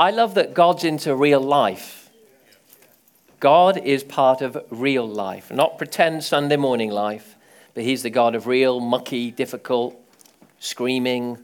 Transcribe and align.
I 0.00 0.12
love 0.12 0.36
that 0.36 0.54
God's 0.54 0.84
into 0.84 1.14
real 1.14 1.42
life. 1.42 2.08
God 3.38 3.76
is 3.76 4.02
part 4.02 4.40
of 4.40 4.56
real 4.70 5.06
life, 5.06 5.52
not 5.52 5.76
pretend 5.76 6.24
Sunday 6.24 6.56
morning 6.56 6.90
life, 6.90 7.36
but 7.74 7.84
He's 7.84 8.02
the 8.02 8.08
God 8.08 8.34
of 8.34 8.46
real, 8.46 8.80
mucky, 8.80 9.30
difficult, 9.30 9.94
screaming. 10.58 11.36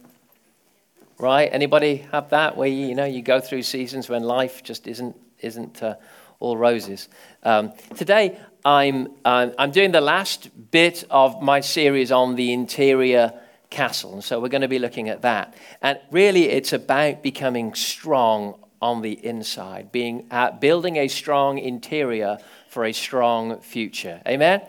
Right? 1.18 1.50
Anybody 1.52 1.96
have 2.12 2.30
that 2.30 2.56
where 2.56 2.66
you, 2.66 2.86
you 2.86 2.94
know 2.94 3.04
you 3.04 3.20
go 3.20 3.40
through 3.40 3.62
seasons 3.62 4.08
when 4.08 4.22
life 4.22 4.62
just 4.62 4.86
isn't 4.86 5.14
isn't 5.40 5.82
uh, 5.82 5.96
all 6.40 6.56
roses? 6.56 7.10
Um, 7.42 7.74
today 7.94 8.40
I'm 8.64 9.08
uh, 9.22 9.50
I'm 9.58 9.70
doing 9.70 9.92
the 9.92 10.00
last 10.00 10.48
bit 10.70 11.04
of 11.10 11.42
my 11.42 11.60
series 11.60 12.10
on 12.10 12.36
the 12.36 12.54
interior 12.54 13.34
castle, 13.70 14.14
and 14.14 14.24
so 14.24 14.40
we're 14.40 14.48
going 14.48 14.62
to 14.62 14.68
be 14.68 14.78
looking 14.78 15.08
at 15.08 15.22
that. 15.22 15.54
And 15.82 15.98
really, 16.10 16.48
it's 16.48 16.72
about 16.72 17.22
becoming 17.22 17.74
strong 17.74 18.58
on 18.80 19.02
the 19.02 19.24
inside, 19.24 19.90
being 19.90 20.26
uh, 20.30 20.50
building 20.52 20.96
a 20.96 21.08
strong 21.08 21.58
interior 21.58 22.38
for 22.68 22.84
a 22.84 22.92
strong 22.92 23.58
future. 23.60 24.20
Amen. 24.28 24.60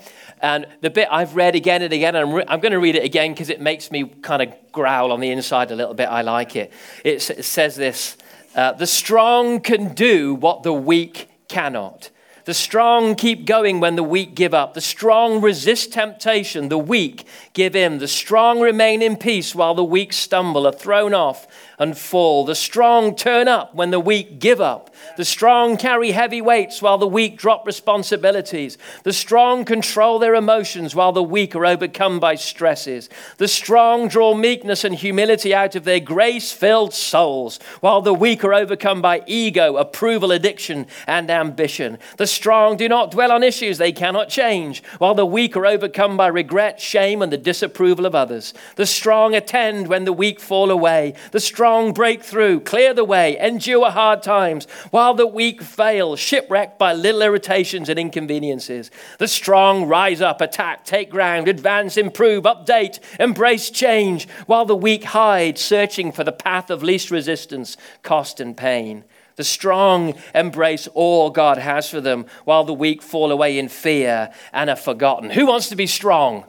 And 0.41 0.65
the 0.81 0.89
bit 0.89 1.09
I've 1.11 1.35
read 1.35 1.55
again 1.55 1.81
and 1.81 1.91
again, 1.91 2.15
and 2.15 2.29
I'm, 2.29 2.35
re- 2.35 2.45
I'm 2.47 2.59
going 2.59 2.71
to 2.71 2.79
read 2.79 2.95
it 2.95 3.03
again 3.03 3.33
because 3.33 3.49
it 3.49 3.59
makes 3.59 3.91
me 3.91 4.05
kind 4.21 4.41
of 4.41 4.53
growl 4.71 5.11
on 5.11 5.19
the 5.19 5.29
inside 5.29 5.71
a 5.71 5.75
little 5.75 5.93
bit. 5.93 6.05
I 6.05 6.21
like 6.21 6.55
it. 6.55 6.71
It, 7.03 7.29
it 7.29 7.43
says 7.43 7.75
this 7.75 8.15
uh, 8.55 8.71
The 8.73 8.87
strong 8.87 9.59
can 9.59 9.93
do 9.93 10.35
what 10.35 10.63
the 10.63 10.73
weak 10.73 11.29
cannot. 11.49 12.09
The 12.47 12.53
strong 12.53 13.15
keep 13.15 13.43
going 13.43 13.81
when 13.81 13.97
the 13.97 14.03
weak 14.03 14.33
give 14.33 14.53
up. 14.53 14.73
The 14.73 14.79
strong 14.79 15.41
resist 15.41 15.91
temptation. 15.91 16.69
The 16.69 16.77
weak 16.77 17.27
give 17.51 17.75
in. 17.75 17.97
The 17.97 18.07
strong 18.07 18.61
remain 18.61 19.01
in 19.01 19.17
peace 19.17 19.53
while 19.53 19.75
the 19.75 19.83
weak 19.83 20.13
stumble, 20.13 20.65
are 20.65 20.71
thrown 20.71 21.13
off, 21.13 21.45
and 21.79 21.95
fall. 21.95 22.43
The 22.43 22.55
strong 22.55 23.15
turn 23.15 23.47
up 23.47 23.75
when 23.75 23.91
the 23.91 23.99
weak 23.99 24.39
give 24.39 24.59
up. 24.59 24.89
The 25.15 25.25
strong 25.25 25.77
carry 25.77 26.11
heavy 26.11 26.41
weights 26.41 26.81
while 26.81 26.97
the 26.97 27.07
weak 27.07 27.37
drop 27.37 27.67
responsibilities. 27.67 28.79
The 29.03 29.13
strong 29.13 29.63
control 29.63 30.17
their 30.17 30.33
emotions 30.33 30.95
while 30.95 31.11
the 31.11 31.21
weak 31.21 31.55
are 31.55 31.67
overcome 31.67 32.19
by 32.19 32.33
stresses. 32.33 33.09
The 33.37 33.47
strong 33.47 34.07
draw 34.07 34.33
meekness 34.33 34.83
and 34.83 34.95
humility 34.95 35.53
out 35.53 35.75
of 35.75 35.83
their 35.83 35.99
grace 35.99 36.51
filled 36.51 36.95
souls 36.95 37.59
while 37.81 38.01
the 38.01 38.13
weak 38.13 38.43
are 38.43 38.55
overcome 38.55 39.01
by 39.01 39.21
ego, 39.27 39.77
approval, 39.77 40.31
addiction, 40.31 40.87
and 41.05 41.29
ambition. 41.29 41.99
The 42.17 42.27
strong 42.27 42.75
do 42.75 42.89
not 42.89 43.11
dwell 43.11 43.31
on 43.31 43.43
issues 43.43 43.77
they 43.77 43.91
cannot 43.91 44.29
change 44.29 44.83
while 44.97 45.13
the 45.13 45.25
weak 45.25 45.55
are 45.55 45.67
overcome 45.67 46.17
by 46.17 46.27
regret, 46.27 46.81
shame, 46.81 47.21
and 47.21 47.31
the 47.31 47.37
disapproval 47.37 48.07
of 48.07 48.15
others. 48.15 48.55
The 48.77 48.87
strong 48.87 49.35
attend 49.35 49.87
when 49.87 50.05
the 50.05 50.13
weak 50.13 50.39
fall 50.39 50.71
away. 50.71 51.13
The 51.31 51.39
strong 51.39 51.66
break 51.93 52.23
through, 52.23 52.61
clear 52.61 52.93
the 52.93 53.03
way, 53.03 53.37
endure 53.37 53.91
hard 53.91 54.23
times 54.23 54.65
while 54.91 55.13
the 55.13 55.27
weak 55.27 55.61
fail, 55.61 56.15
shipwrecked 56.15 56.79
by 56.79 56.93
little 56.93 57.21
irritations 57.21 57.89
and 57.89 57.99
inconveniences. 57.99 58.89
The 59.19 59.27
strong 59.27 59.85
rise 59.85 60.21
up, 60.21 60.39
attack, 60.39 60.85
take 60.85 61.09
ground, 61.09 61.47
advance, 61.47 61.97
improve, 61.97 62.45
update, 62.45 62.99
embrace 63.19 63.69
change, 63.69 64.27
while 64.45 64.65
the 64.65 64.75
weak 64.75 65.03
hide, 65.03 65.57
searching 65.57 66.11
for 66.11 66.23
the 66.23 66.31
path 66.31 66.69
of 66.69 66.83
least 66.83 67.11
resistance, 67.11 67.75
cost, 68.01 68.39
and 68.39 68.55
pain. 68.55 69.03
The 69.35 69.43
strong 69.43 70.15
embrace 70.33 70.87
all 70.93 71.29
God 71.29 71.57
has 71.57 71.89
for 71.89 72.01
them, 72.01 72.25
while 72.45 72.63
the 72.63 72.73
weak 72.73 73.01
fall 73.01 73.31
away 73.31 73.59
in 73.59 73.67
fear 73.69 74.31
and 74.51 74.69
are 74.69 74.75
forgotten. 74.75 75.29
Who 75.29 75.45
wants 75.45 75.69
to 75.69 75.75
be 75.75 75.85
strong? 75.85 76.45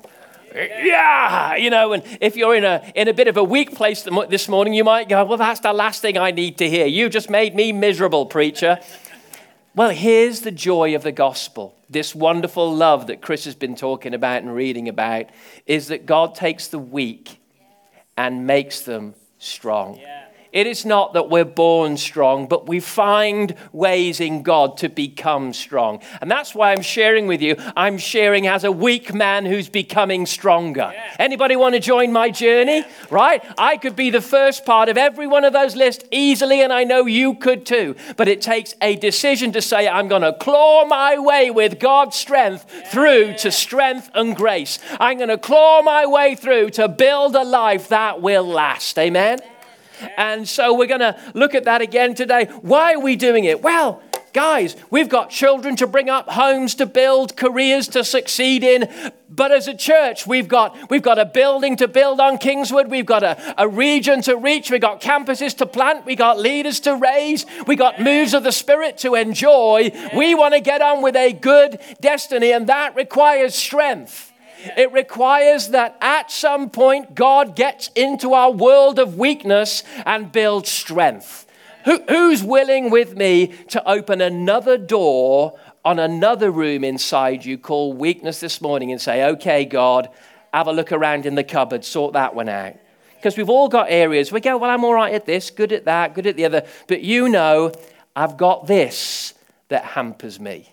Yeah, 0.55 1.57
you 1.57 1.71
know, 1.71 1.93
and 1.93 2.03
if 2.21 2.37
you're 2.37 2.55
in 2.55 2.65
a, 2.65 2.93
in 2.95 3.09
a 3.09 3.15
bit 3.15 3.29
of 3.29 3.37
a 3.37 3.45
weak 3.45 3.75
place 3.75 4.07
this 4.29 4.49
morning, 4.49 4.75
you 4.75 4.85
might 4.85 5.09
go, 5.09 5.25
well, 5.25 5.39
that's 5.39 5.61
the 5.61 5.73
last 5.73 6.03
thing 6.03 6.17
I 6.19 6.31
need 6.31 6.59
to 6.59 6.69
hear. 6.69 6.87
You 6.87 7.09
just 7.09 7.31
made 7.31 7.55
me 7.55 7.73
miserable, 7.73 8.27
preacher. 8.27 8.79
Well, 9.75 9.91
here's 9.91 10.41
the 10.41 10.51
joy 10.51 10.95
of 10.95 11.03
the 11.03 11.13
gospel. 11.13 11.77
This 11.89 12.15
wonderful 12.15 12.75
love 12.75 13.07
that 13.07 13.21
Chris 13.21 13.45
has 13.45 13.55
been 13.55 13.77
talking 13.77 14.13
about 14.13 14.43
and 14.43 14.55
reading 14.55 14.89
about 14.89 15.27
is 15.67 15.89
that 15.89 16.05
God 16.05 16.35
takes 16.35 16.69
the 16.69 16.79
weak 16.79 17.39
and 18.17 18.47
makes 18.47 18.81
them 18.81 19.15
strong. 19.39 19.97
Yeah. 19.97 20.18
It 20.53 20.67
is 20.67 20.87
not 20.87 21.13
that 21.13 21.29
we're 21.29 21.45
born 21.45 21.97
strong, 21.97 22.47
but 22.47 22.67
we 22.67 22.81
find 22.81 23.55
ways 23.73 24.21
in 24.21 24.43
God 24.43 24.79
to 24.79 24.89
become 24.89 25.53
strong. 25.53 26.01
And 26.21 26.31
that's 26.31 26.55
why 26.55 26.73
I'm 26.73 26.83
sharing 26.83 27.27
with 27.27 27.43
you. 27.43 27.57
I'm 27.77 27.99
sharing 27.99 28.47
as 28.47 28.65
a 28.65 28.73
weak 28.73 29.13
man 29.13 29.45
who's 29.45 29.69
becoming 29.69 30.25
stronger. 30.25 30.91
Yeah. 30.95 31.17
Anybody 31.19 31.57
want 31.57 31.75
to 31.75 31.81
join 31.81 32.13
my 32.13 32.31
journey? 32.31 32.85
Right? 33.11 33.45
I 33.59 33.77
could 33.77 33.95
be 33.95 34.11
the 34.11 34.23
first 34.23 34.65
part 34.65 34.89
of 34.89 34.97
every 34.97 35.27
one 35.27 35.45
of 35.45 35.53
those 35.53 35.77
lists 35.77 36.05
easily, 36.11 36.63
and 36.63 36.73
I 36.73 36.85
know 36.85 37.05
you 37.07 37.35
could 37.35 37.67
too. 37.67 37.95
But 38.17 38.29
it 38.29 38.41
takes 38.41 38.75
a 38.81 38.97
decision 38.97 39.53
to 39.53 39.61
say, 39.61 39.87
I'm 39.87 40.09
going 40.09 40.23
to 40.23 40.33
claw 40.33 40.87
my 40.87 41.19
way 41.19 41.51
with 41.51 41.79
God's 41.79 42.17
strength 42.17 42.65
yeah. 42.73 42.89
through 42.89 43.35
to 43.39 43.51
strength 43.51 44.11
and 44.15 44.35
grace. 44.35 44.79
I'm 44.99 45.19
going 45.19 45.29
to 45.29 45.39
claw 45.39 45.83
my 45.83 46.07
way 46.07 46.35
through 46.35 46.71
to 46.71 46.89
build 46.89 47.37
a 47.37 47.45
life 47.45 47.89
that 47.89 48.23
will 48.23 48.47
last. 48.47 48.99
Amen? 48.99 49.41
And 50.17 50.49
so 50.49 50.75
we're 50.75 50.87
going 50.87 51.01
to 51.01 51.17
look 51.35 51.55
at 51.55 51.65
that 51.65 51.81
again 51.81 52.15
today. 52.15 52.47
Why 52.63 52.95
are 52.95 53.01
we 53.01 53.17
doing 53.17 53.45
it? 53.45 53.63
Well, 53.63 54.03
guys, 54.33 54.77
we've 54.91 55.09
got 55.09 55.31
children 55.31 55.77
to 55.77 55.87
bring 55.87 56.09
up, 56.09 56.29
homes 56.29 56.75
to 56.77 56.87
build, 56.87 57.37
careers 57.37 57.89
to 57.89 58.05
succeed 58.05 58.63
in. 58.63 58.89
But 59.31 59.53
as 59.53 59.69
a 59.69 59.75
church, 59.75 60.27
we've 60.27 60.49
got, 60.49 60.91
we've 60.91 61.03
got 61.03 61.19
a 61.19 61.25
building 61.25 61.77
to 61.77 61.89
build 61.89 62.21
on 62.21 62.39
Kingswood. 62.39 62.89
We've 62.89 63.07
got 63.07 63.23
a, 63.23 63.55
a 63.61 63.69
region 63.69 64.23
to 64.23 64.37
reach. 64.37 64.71
We've 64.71 64.81
got 64.81 65.01
campuses 65.01 65.57
to 65.59 65.67
plant. 65.67 66.07
We've 66.07 66.19
got 66.19 66.39
leaders 66.39 66.81
to 66.81 66.97
raise. 66.97 67.45
We've 67.67 67.79
got 67.79 68.01
moves 68.01 68.35
of 68.35 68.43
the 68.43 68.53
Spirit 68.53 68.99
to 68.99 69.15
enjoy. 69.15 69.91
We 70.17 70.35
want 70.35 70.55
to 70.55 70.61
get 70.61 70.83
on 70.83 71.03
with 71.03 71.17
a 71.17 71.33
good 71.33 71.79
destiny, 72.01 72.53
and 72.53 72.69
that 72.69 72.97
requires 72.97 73.55
strength. 73.55 74.28
It 74.77 74.93
requires 74.93 75.69
that 75.69 75.97
at 76.01 76.31
some 76.31 76.71
point 76.71 77.15
God 77.15 77.55
gets 77.55 77.89
into 77.95 78.35
our 78.35 78.51
world 78.51 78.99
of 78.99 79.17
weakness 79.17 79.83
and 80.05 80.33
builds 80.33 80.71
strength. 80.71 81.47
Who, 81.85 82.03
who's 82.09 82.43
willing 82.43 82.91
with 82.91 83.17
me 83.17 83.49
to 83.69 83.89
open 83.89 84.21
another 84.21 84.77
door 84.77 85.59
on 85.85 85.99
another 85.99 86.51
room 86.51 86.85
inside 86.85 87.45
you 87.45 87.57
called 87.57 87.99
weakness 87.99 88.41
this 88.41 88.61
morning 88.61 88.91
and 88.91 89.01
say, 89.01 89.25
okay, 89.31 89.65
God, 89.65 90.09
have 90.53 90.67
a 90.67 90.73
look 90.73 90.93
around 90.93 91.25
in 91.25 91.35
the 91.35 91.45
cupboard, 91.45 91.85
sort 91.85 92.15
that 92.15 92.35
one 92.35 92.49
out? 92.49 92.75
Because 93.17 93.37
we've 93.37 93.49
all 93.49 93.69
got 93.69 93.87
areas 93.91 94.31
we 94.31 94.41
go, 94.41 94.57
well, 94.57 94.71
I'm 94.71 94.85
all 94.85 94.95
right 94.95 95.15
at 95.15 95.27
this, 95.27 95.51
good 95.51 95.73
at 95.73 95.87
that, 95.87 96.15
good 96.15 96.27
at 96.27 96.37
the 96.37 96.45
other. 96.45 96.67
But 96.89 97.03
you 97.03 97.29
know, 97.29 97.73
I've 98.15 98.37
got 98.37 98.67
this 98.67 99.35
that 99.69 99.85
hampers 99.85 100.39
me. 100.39 100.73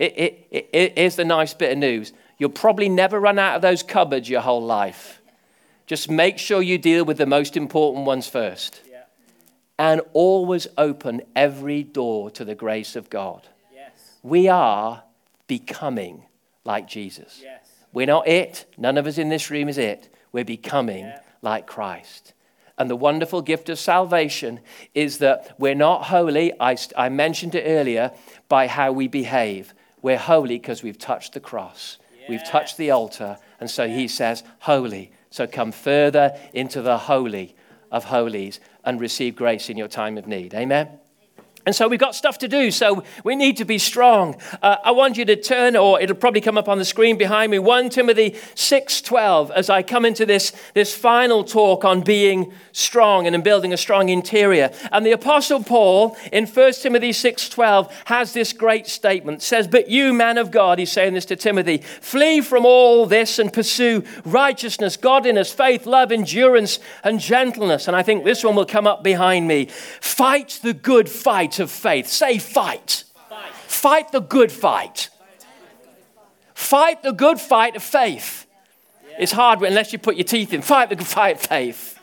It, 0.00 0.18
it, 0.18 0.46
it, 0.50 0.70
it, 0.72 0.98
here's 0.98 1.16
the 1.16 1.26
nice 1.26 1.52
bit 1.52 1.72
of 1.72 1.78
news 1.78 2.12
you'll 2.38 2.48
probably 2.48 2.88
never 2.88 3.20
run 3.20 3.38
out 3.38 3.56
of 3.56 3.62
those 3.62 3.82
cupboards 3.82 4.28
your 4.28 4.40
whole 4.40 4.64
life. 4.64 5.20
Just 5.86 6.10
make 6.10 6.38
sure 6.38 6.62
you 6.62 6.78
deal 6.78 7.04
with 7.04 7.18
the 7.18 7.26
most 7.26 7.54
important 7.54 8.06
ones 8.06 8.26
first. 8.26 8.80
Yeah. 8.90 9.02
And 9.78 10.00
always 10.14 10.66
open 10.78 11.20
every 11.36 11.82
door 11.82 12.30
to 12.30 12.46
the 12.46 12.54
grace 12.54 12.96
of 12.96 13.10
God. 13.10 13.46
Yes. 13.74 14.16
We 14.22 14.48
are 14.48 15.02
becoming 15.46 16.24
like 16.64 16.88
Jesus. 16.88 17.40
Yes. 17.42 17.68
We're 17.92 18.06
not 18.06 18.26
it. 18.26 18.64
None 18.78 18.96
of 18.96 19.06
us 19.06 19.18
in 19.18 19.28
this 19.28 19.50
room 19.50 19.68
is 19.68 19.76
it. 19.76 20.08
We're 20.32 20.44
becoming 20.44 21.04
yeah. 21.04 21.20
like 21.42 21.66
Christ. 21.66 22.32
And 22.78 22.88
the 22.88 22.96
wonderful 22.96 23.42
gift 23.42 23.68
of 23.68 23.78
salvation 23.78 24.60
is 24.94 25.18
that 25.18 25.56
we're 25.58 25.74
not 25.74 26.04
holy, 26.04 26.54
I, 26.58 26.78
I 26.96 27.10
mentioned 27.10 27.54
it 27.54 27.64
earlier, 27.66 28.12
by 28.48 28.66
how 28.66 28.92
we 28.92 29.08
behave. 29.08 29.74
We're 30.02 30.18
holy 30.18 30.58
because 30.58 30.82
we've 30.82 30.98
touched 30.98 31.34
the 31.34 31.40
cross, 31.40 31.98
we've 32.28 32.44
touched 32.44 32.76
the 32.76 32.90
altar. 32.90 33.38
And 33.58 33.70
so 33.70 33.88
he 33.88 34.08
says, 34.08 34.42
Holy. 34.60 35.12
So 35.32 35.46
come 35.46 35.70
further 35.70 36.36
into 36.52 36.82
the 36.82 36.98
holy 36.98 37.54
of 37.92 38.04
holies 38.04 38.58
and 38.84 39.00
receive 39.00 39.36
grace 39.36 39.68
in 39.70 39.76
your 39.76 39.88
time 39.88 40.18
of 40.18 40.26
need. 40.26 40.54
Amen. 40.54 40.99
And 41.66 41.74
so 41.74 41.88
we've 41.88 42.00
got 42.00 42.14
stuff 42.14 42.38
to 42.38 42.48
do, 42.48 42.70
so 42.70 43.04
we 43.22 43.36
need 43.36 43.58
to 43.58 43.66
be 43.66 43.76
strong. 43.76 44.40
Uh, 44.62 44.76
I 44.82 44.92
want 44.92 45.18
you 45.18 45.26
to 45.26 45.36
turn, 45.36 45.76
or 45.76 46.00
it'll 46.00 46.16
probably 46.16 46.40
come 46.40 46.56
up 46.56 46.70
on 46.70 46.78
the 46.78 46.86
screen 46.86 47.18
behind 47.18 47.50
me, 47.50 47.58
1 47.58 47.90
Timothy 47.90 48.30
6.12, 48.30 49.50
as 49.50 49.68
I 49.68 49.82
come 49.82 50.06
into 50.06 50.24
this, 50.24 50.54
this 50.72 50.94
final 50.94 51.44
talk 51.44 51.84
on 51.84 52.00
being 52.00 52.54
strong 52.72 53.26
and 53.26 53.34
in 53.34 53.42
building 53.42 53.74
a 53.74 53.76
strong 53.76 54.08
interior. 54.08 54.70
And 54.90 55.04
the 55.04 55.12
Apostle 55.12 55.62
Paul 55.62 56.16
in 56.32 56.46
1 56.46 56.72
Timothy 56.72 57.10
6.12 57.10 57.92
has 58.06 58.32
this 58.32 58.54
great 58.54 58.86
statement. 58.86 59.42
says, 59.42 59.68
But 59.68 59.90
you, 59.90 60.14
man 60.14 60.38
of 60.38 60.50
God, 60.50 60.78
he's 60.78 60.90
saying 60.90 61.12
this 61.12 61.26
to 61.26 61.36
Timothy, 61.36 61.78
flee 61.78 62.40
from 62.40 62.64
all 62.64 63.04
this 63.04 63.38
and 63.38 63.52
pursue 63.52 64.02
righteousness, 64.24 64.96
godliness, 64.96 65.52
faith, 65.52 65.84
love, 65.84 66.10
endurance, 66.10 66.78
and 67.04 67.20
gentleness. 67.20 67.86
And 67.86 67.94
I 67.94 68.02
think 68.02 68.24
this 68.24 68.42
one 68.42 68.56
will 68.56 68.64
come 68.64 68.86
up 68.86 69.04
behind 69.04 69.46
me. 69.46 69.66
Fight 69.66 70.58
the 70.62 70.72
good 70.72 71.10
fight 71.10 71.49
fight 71.50 71.58
of 71.60 71.70
faith. 71.70 72.06
Say, 72.06 72.38
fight. 72.38 73.04
Fight, 73.28 73.52
fight 73.52 74.12
the 74.12 74.20
good 74.20 74.52
fight. 74.52 75.10
Fight 76.54 77.02
the 77.02 77.12
good 77.12 77.40
fight 77.40 77.76
of 77.76 77.82
faith. 77.82 78.46
It's 79.18 79.32
hard 79.32 79.62
unless 79.62 79.92
you 79.92 79.98
put 79.98 80.16
your 80.16 80.24
teeth 80.24 80.52
in. 80.52 80.62
Fight 80.62 80.90
the 80.90 80.96
good 80.96 81.06
fight 81.06 81.36
of 81.36 81.42
faith. 81.42 81.96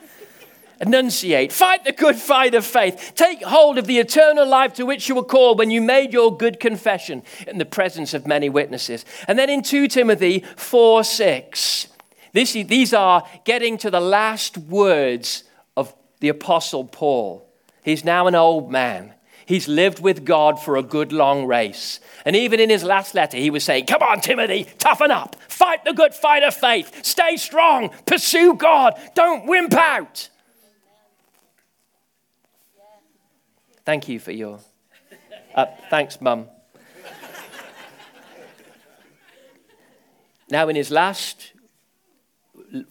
enunciate. 0.80 1.52
Fight 1.52 1.84
the 1.84 1.92
good 1.92 2.16
fight 2.16 2.54
of 2.54 2.64
faith. 2.64 3.12
Take 3.14 3.42
hold 3.42 3.78
of 3.78 3.86
the 3.86 3.98
eternal 3.98 4.46
life 4.46 4.74
to 4.74 4.84
which 4.84 5.08
you 5.08 5.14
were 5.14 5.24
called 5.24 5.58
when 5.58 5.70
you 5.70 5.80
made 5.80 6.12
your 6.12 6.36
good 6.36 6.60
confession 6.60 7.22
in 7.46 7.58
the 7.58 7.64
presence 7.64 8.14
of 8.14 8.26
many 8.26 8.48
witnesses. 8.48 9.04
And 9.26 9.38
then 9.38 9.50
in 9.50 9.62
2 9.62 9.88
Timothy 9.88 10.44
4 10.56 11.02
6, 11.02 11.88
this, 12.32 12.52
these 12.52 12.92
are 12.92 13.24
getting 13.44 13.78
to 13.78 13.90
the 13.90 14.00
last 14.00 14.58
words 14.58 15.44
of 15.76 15.94
the 16.20 16.28
Apostle 16.28 16.84
Paul. 16.84 17.48
He's 17.88 18.04
now 18.04 18.26
an 18.26 18.34
old 18.34 18.70
man. 18.70 19.14
He's 19.48 19.66
lived 19.66 20.00
with 20.00 20.26
God 20.26 20.60
for 20.60 20.76
a 20.76 20.82
good 20.82 21.10
long 21.10 21.46
race. 21.46 22.00
And 22.26 22.36
even 22.36 22.60
in 22.60 22.68
his 22.68 22.84
last 22.84 23.14
letter, 23.14 23.38
he 23.38 23.48
was 23.48 23.64
saying, 23.64 23.86
Come 23.86 24.02
on, 24.02 24.20
Timothy, 24.20 24.66
toughen 24.76 25.10
up. 25.10 25.36
Fight 25.48 25.86
the 25.86 25.94
good 25.94 26.12
fight 26.12 26.42
of 26.42 26.52
faith. 26.54 27.02
Stay 27.02 27.38
strong. 27.38 27.88
Pursue 28.04 28.56
God. 28.56 29.00
Don't 29.14 29.46
wimp 29.46 29.72
out. 29.72 30.28
Thank 33.86 34.06
you 34.06 34.20
for 34.20 34.32
your. 34.32 34.60
Uh, 35.54 35.64
thanks, 35.88 36.20
Mum. 36.20 36.46
now, 40.50 40.68
in 40.68 40.76
his 40.76 40.90
last 40.90 41.52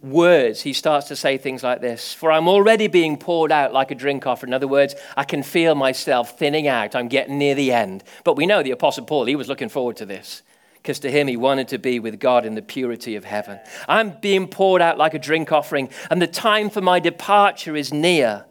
words, 0.02 0.62
he 0.62 0.74
starts 0.74 1.08
to 1.08 1.16
say 1.16 1.38
things 1.38 1.64
like 1.64 1.82
this 1.82 2.14
For 2.14 2.32
I'm 2.32 2.48
already 2.48 2.88
being 2.88 3.18
poured 3.18 3.52
out 3.52 3.74
like 3.74 3.92
a 3.92 3.96
drink 3.96 4.26
offering. 4.26 4.50
In 4.50 4.54
other 4.54 4.68
words, 4.68 4.96
I 5.16 5.24
can 5.24 5.44
feel 5.44 5.76
myself 5.76 6.38
thinning 6.38 6.68
out. 6.68 6.96
I'm 6.96 7.08
getting 7.08 7.38
near 7.38 7.56
the 7.56 7.72
end. 7.72 8.04
But 8.24 8.36
we 8.36 8.46
know 8.46 8.64
the 8.64 8.72
Apostle 8.72 9.06
Paul, 9.06 9.26
he 9.26 9.36
was 9.36 9.48
looking 9.48 9.70
forward 9.70 9.98
to 9.98 10.06
this 10.06 10.44
because 10.88 11.00
to 11.00 11.12
him 11.12 11.28
he 11.28 11.36
wanted 11.36 11.68
to 11.68 11.78
be 11.78 12.00
with 12.00 12.18
God 12.20 12.46
in 12.46 12.56
the 12.56 12.62
purity 12.62 13.16
of 13.16 13.26
heaven. 13.26 13.60
I'm 13.90 14.20
being 14.22 14.48
poured 14.48 14.82
out 14.82 14.98
like 14.98 15.14
a 15.14 15.20
drink 15.20 15.52
offering, 15.52 15.90
and 16.10 16.22
the 16.22 16.28
time 16.28 16.70
for 16.70 16.80
my 16.80 17.00
departure 17.00 17.76
is 17.76 17.92
near. 17.92 18.46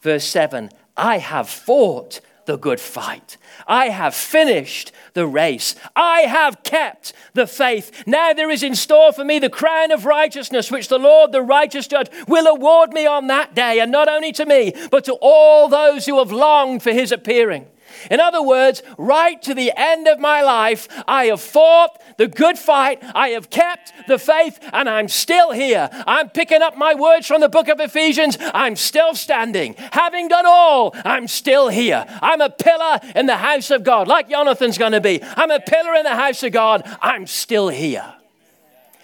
Verse 0.00 0.24
7 0.24 0.70
I 0.96 1.18
have 1.18 1.48
fought 1.48 2.20
the 2.50 2.58
good 2.58 2.80
fight. 2.80 3.36
I 3.68 3.90
have 3.90 4.12
finished 4.12 4.90
the 5.12 5.24
race. 5.24 5.76
I 5.94 6.22
have 6.22 6.64
kept 6.64 7.12
the 7.32 7.46
faith. 7.46 8.02
Now 8.08 8.32
there 8.32 8.50
is 8.50 8.64
in 8.64 8.74
store 8.74 9.12
for 9.12 9.24
me 9.24 9.38
the 9.38 9.48
crown 9.48 9.92
of 9.92 10.04
righteousness, 10.04 10.68
which 10.68 10.88
the 10.88 10.98
Lord, 10.98 11.30
the 11.30 11.42
righteous 11.42 11.86
judge, 11.86 12.08
will 12.26 12.48
award 12.48 12.92
me 12.92 13.06
on 13.06 13.28
that 13.28 13.54
day, 13.54 13.78
and 13.78 13.92
not 13.92 14.08
only 14.08 14.32
to 14.32 14.44
me, 14.44 14.74
but 14.90 15.04
to 15.04 15.16
all 15.20 15.68
those 15.68 16.06
who 16.06 16.18
have 16.18 16.32
longed 16.32 16.82
for 16.82 16.90
his 16.90 17.12
appearing. 17.12 17.66
In 18.10 18.20
other 18.20 18.42
words, 18.42 18.82
right 18.98 19.40
to 19.42 19.54
the 19.54 19.72
end 19.76 20.06
of 20.06 20.18
my 20.18 20.42
life, 20.42 20.88
I 21.06 21.26
have 21.26 21.40
fought 21.40 22.00
the 22.16 22.28
good 22.28 22.58
fight, 22.58 23.02
I 23.14 23.28
have 23.30 23.50
kept 23.50 23.92
the 24.06 24.18
faith, 24.18 24.58
and 24.72 24.88
I'm 24.88 25.08
still 25.08 25.52
here. 25.52 25.88
I'm 26.06 26.28
picking 26.28 26.62
up 26.62 26.76
my 26.76 26.94
words 26.94 27.26
from 27.26 27.40
the 27.40 27.48
book 27.48 27.68
of 27.68 27.80
Ephesians. 27.80 28.36
I'm 28.54 28.76
still 28.76 29.14
standing. 29.14 29.74
Having 29.92 30.28
done 30.28 30.44
all, 30.46 30.94
I'm 31.04 31.28
still 31.28 31.68
here. 31.68 32.04
I'm 32.20 32.40
a 32.40 32.50
pillar 32.50 33.00
in 33.16 33.26
the 33.26 33.36
house 33.36 33.70
of 33.70 33.84
God, 33.84 34.08
like 34.08 34.28
Jonathan's 34.28 34.78
going 34.78 34.92
to 34.92 35.00
be. 35.00 35.22
I'm 35.22 35.50
a 35.50 35.60
pillar 35.60 35.94
in 35.94 36.04
the 36.04 36.14
house 36.14 36.42
of 36.42 36.52
God. 36.52 36.82
I'm 37.00 37.26
still 37.26 37.68
here. 37.68 38.14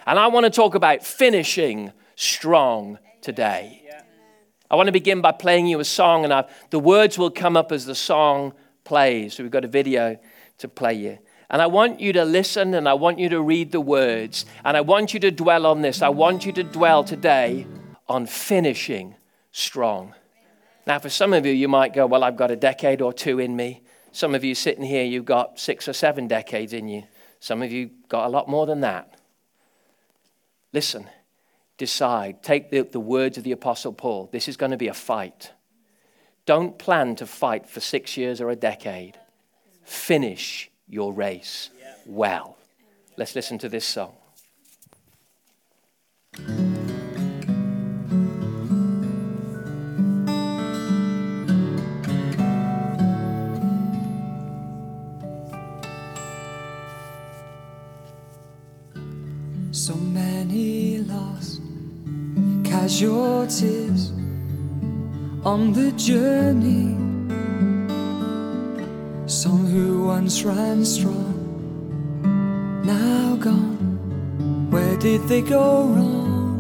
And 0.06 0.19
I 0.19 0.29
want 0.29 0.44
to 0.44 0.50
talk 0.50 0.75
about 0.75 1.05
finishing 1.05 1.93
strong 2.15 2.99
today. 3.21 3.83
I 4.71 4.77
want 4.77 4.87
to 4.88 4.93
begin 4.93 5.21
by 5.21 5.33
playing 5.33 5.67
you 5.67 5.79
a 5.81 5.85
song, 5.85 6.25
and 6.25 6.33
I've, 6.33 6.71
the 6.71 6.79
words 6.79 7.19
will 7.19 7.31
come 7.31 7.56
up 7.56 7.71
as 7.71 7.87
the 7.87 7.94
song 7.94 8.53
plays. 8.87 9.35
So 9.35 9.43
we've 9.43 9.53
got 9.53 9.67
a 9.67 9.69
video 9.69 10.19
to 10.59 10.69
play 10.69 10.94
you. 10.94 11.19
And 11.50 11.61
I 11.61 11.67
want 11.67 12.00
you 12.00 12.15
to 12.15 12.25
listen 12.25 12.73
and 12.73 12.88
I 12.88 12.94
want 12.94 13.19
you 13.19 13.29
to 13.29 13.43
read 13.43 13.71
the 13.71 13.81
words. 13.81 14.47
And 14.65 14.77
I 14.77 14.81
want 14.81 15.12
you 15.12 15.21
to 15.21 15.31
dwell 15.31 15.67
on 15.67 15.83
this. 15.83 16.00
I 16.00 16.09
want 16.09 16.47
you 16.47 16.53
to 16.53 16.65
dwell 16.65 17.05
today 17.05 17.67
on 18.09 18.27
finishing 18.27 19.15
strong. 19.53 20.15
Now, 20.87 20.99
for 20.99 21.11
some 21.11 21.33
of 21.33 21.44
you, 21.44 21.53
you 21.53 21.69
might 21.69 21.93
go, 21.93 22.06
Well, 22.06 22.25
I've 22.25 22.37
got 22.37 22.50
a 22.50 22.56
decade 22.56 23.03
or 23.03 23.12
two 23.12 23.38
in 23.38 23.55
me. 23.55 23.83
Some 24.12 24.35
of 24.35 24.44
you 24.44 24.55
sitting 24.55 24.85
here, 24.85 25.05
you've 25.05 25.25
got 25.25 25.61
six 25.61 25.88
or 25.88 25.93
seven 25.93 26.27
decades 26.27 26.73
in 26.73 26.88
you. 26.88 27.03
Some 27.41 27.62
of 27.62 27.71
you 27.71 27.91
got 28.09 28.27
a 28.27 28.31
lot 28.31 28.49
more 28.49 28.65
than 28.67 28.81
that. 28.81 29.21
Listen, 30.73 31.06
decide. 31.77 32.43
Take 32.43 32.71
the, 32.71 32.83
the 32.83 33.00
words 33.00 33.37
of 33.37 33.44
the 33.44 33.53
Apostle 33.53 33.93
Paul. 33.93 34.31
This 34.33 34.49
is 34.49 34.56
going 34.56 34.71
to 34.71 34.77
be 34.77 34.88
a 34.88 34.94
fight. 34.94 35.53
Don't 36.47 36.79
plan 36.79 37.17
to 37.17 37.27
fight 37.27 37.69
for 37.69 37.81
six 37.81 38.17
years 38.17 38.41
or 38.41 38.51
a 38.51 38.57
decade. 38.57 39.19
Finish 39.83 40.71
your 40.89 41.13
race 41.13 41.71
well. 42.07 42.57
Let's 43.17 43.35
listen 43.35 43.59
to 43.59 43.69
this 43.69 43.85
song. 43.85 44.15
So 59.73 59.95
many 59.97 60.99
lost 60.99 61.61
casualties 62.63 64.16
on 65.47 65.73
the 65.73 65.93
journey. 65.93 66.97
Some 69.27 69.65
who 69.65 70.07
once 70.07 70.43
ran 70.43 70.85
strong, 70.85 71.35
now 72.85 73.37
gone. 73.37 74.69
Where 74.71 74.97
did 74.97 75.23
they 75.29 75.43
go 75.43 75.85
wrong? 75.95 76.59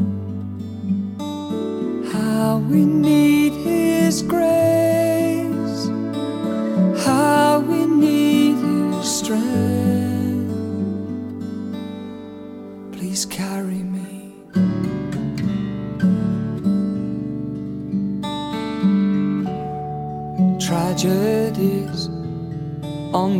How 2.12 2.58
we 2.58 2.84
need 2.84 3.54
His 3.54 4.22
grace, 4.22 4.55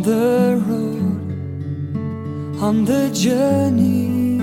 the 0.07 0.63
road, 0.65 1.19
on 2.61 2.85
the 2.85 3.09
journey. 3.11 4.39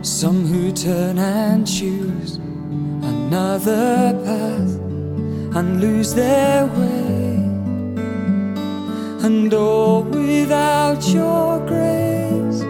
Some 0.00 0.46
who 0.46 0.72
turn 0.72 1.18
and 1.18 1.66
choose 1.66 2.36
another 3.12 4.14
path 4.24 4.72
and 5.58 5.80
lose 5.82 6.14
their 6.14 6.64
way. 6.78 7.36
And 9.26 9.52
all 9.52 10.04
without 10.04 11.06
your 11.08 11.58
grace, 11.66 12.62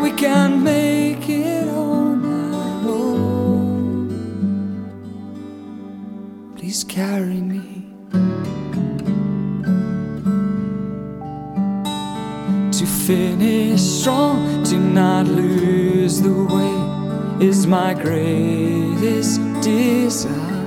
we 0.00 0.12
can 0.12 0.62
make 0.62 1.28
it 1.28 1.66
on 1.68 2.24
our 2.24 2.88
own. 2.88 4.08
Please 6.56 6.84
carry 6.84 7.40
me. 7.40 7.77
Finish 13.08 13.80
strong, 13.80 14.62
to 14.64 14.76
not 14.76 15.26
lose 15.26 16.20
the 16.20 16.44
way, 16.54 16.76
is 17.48 17.66
my 17.66 17.94
greatest 17.94 19.40
desire. 19.62 20.66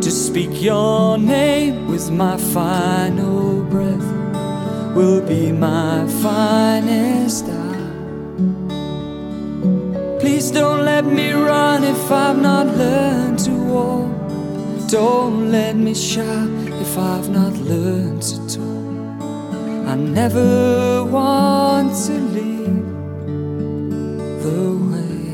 To 0.00 0.08
speak 0.08 0.62
your 0.62 1.18
name 1.18 1.88
with 1.88 2.12
my 2.12 2.36
final 2.36 3.64
breath 3.64 4.08
will 4.94 5.20
be 5.20 5.50
my 5.50 6.06
finest 6.22 7.46
hour. 7.48 7.90
Please 10.20 10.52
don't 10.52 10.84
let 10.84 11.04
me 11.04 11.32
run 11.32 11.82
if 11.82 12.12
I've 12.12 12.40
not 12.40 12.68
learned 12.68 13.40
to 13.46 13.50
walk. 13.50 14.12
Don't 14.88 15.50
let 15.50 15.74
me 15.74 15.92
shout 15.92 16.50
if 16.84 16.96
I've 16.96 17.30
not 17.30 17.54
learned 17.54 18.22
to. 18.22 18.45
I 19.86 19.94
never 19.94 21.04
want 21.04 21.94
to 22.06 22.12
leave 22.12 22.86
the 24.42 24.62
way. 24.90 25.26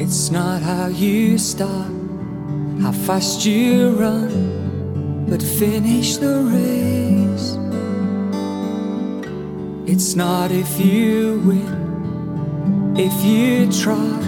It's 0.00 0.30
not 0.30 0.62
how 0.62 0.86
you 0.86 1.36
start, 1.36 1.92
how 2.80 2.92
fast 2.92 3.44
you 3.44 3.90
run, 3.90 5.26
but 5.28 5.42
finish 5.42 6.16
the 6.16 6.40
race. 6.50 7.58
It's 9.86 10.14
not 10.14 10.50
if 10.50 10.80
you 10.80 11.42
win, 11.44 11.83
if 12.96 13.24
you 13.24 13.70
try, 13.72 14.18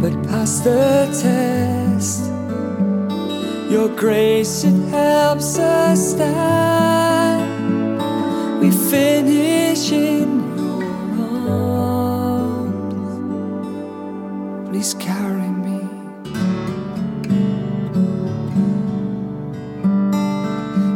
but 0.00 0.12
pass 0.28 0.60
the 0.60 1.08
test. 1.22 2.30
Your 3.70 3.88
grace, 3.88 4.64
it 4.64 4.74
helps 4.90 5.58
us 5.58 6.10
stand. 6.10 8.00
We 8.60 8.70
finish 8.70 9.92
in 9.92 10.40
your 10.58 10.82
arms. 11.48 12.68
Please 14.68 14.94
carry 14.94 15.48
me. 15.48 15.80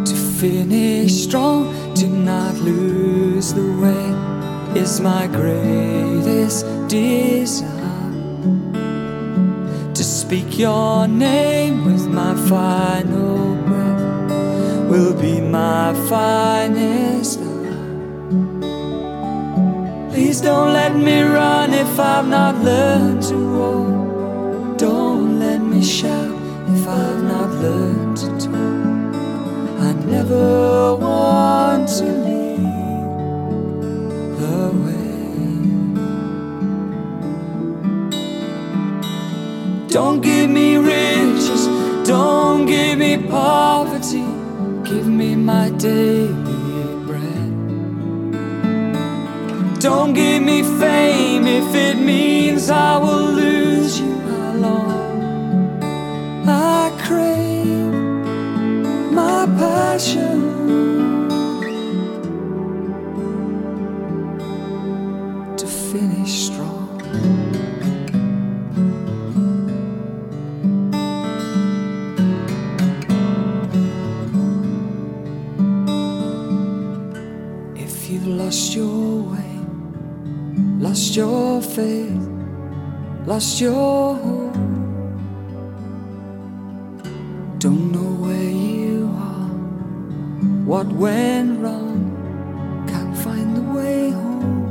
To 0.04 0.14
finish 0.14 1.22
strong, 1.24 1.72
to 1.94 2.06
not 2.08 2.54
lose 2.56 3.54
the 3.54 3.72
way, 3.80 4.33
is 4.76 5.00
my 5.00 5.26
greatest 5.28 6.66
desire 6.88 7.70
to 9.94 10.02
speak 10.02 10.58
your 10.58 11.06
name 11.06 11.84
with 11.84 12.08
my 12.08 12.34
final 12.48 13.54
breath 13.66 14.90
will 14.90 15.14
be 15.14 15.40
my 15.40 15.94
finest 16.08 17.38
hour. 17.40 17.54
Please 20.10 20.40
don't 20.40 20.72
let 20.72 20.96
me 20.96 21.22
run 21.22 21.72
if 21.72 21.98
I've 21.98 22.26
not 22.26 22.56
learned 22.64 23.22
to 23.30 23.36
walk. 23.58 24.78
Don't 24.78 25.38
let 25.38 25.60
me 25.60 25.82
shout 25.82 26.34
if 26.68 26.88
I've 26.88 27.22
not 27.22 27.50
learned 27.62 28.03
me 43.16 43.28
poverty, 43.28 44.24
give 44.88 45.06
me 45.06 45.34
my 45.36 45.70
daily 45.70 47.06
bread. 47.06 47.52
Don't 49.80 50.14
give 50.14 50.42
me 50.42 50.62
fame 50.62 51.46
if 51.46 51.74
it 51.74 51.96
means 51.98 52.70
I 52.70 52.96
will 52.98 53.32
lose 53.32 54.00
you 54.00 54.14
alone. 54.50 55.82
I 56.46 56.90
crave 57.06 57.92
my 59.12 59.46
passion. 59.58 60.33
Lost 83.34 83.60
your 83.60 84.14
hope, 84.14 84.54
don't 87.58 87.90
know 87.90 88.10
where 88.24 88.50
you 88.70 89.10
are, 89.10 89.50
what 90.70 90.86
went 90.86 91.58
wrong, 91.58 91.98
can't 92.86 93.16
find 93.24 93.56
the 93.56 93.66
way 93.76 94.10
home. 94.10 94.70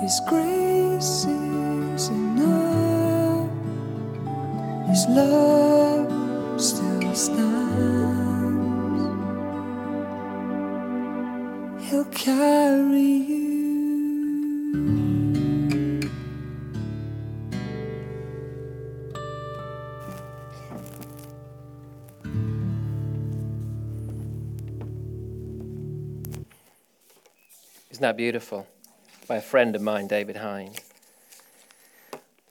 His 0.00 0.20
grace 0.28 1.24
is 1.24 2.08
enough, 2.08 3.50
His 4.90 5.02
love 5.08 6.06
still 6.60 7.14
stands. 7.16 7.50
He'll 11.86 12.10
carry 12.12 13.12
you. 13.32 13.40
Isn't 28.00 28.08
that 28.08 28.16
beautiful? 28.16 28.66
By 29.28 29.36
a 29.36 29.40
friend 29.42 29.76
of 29.76 29.82
mine, 29.82 30.06
David 30.06 30.36
Hines. 30.36 30.78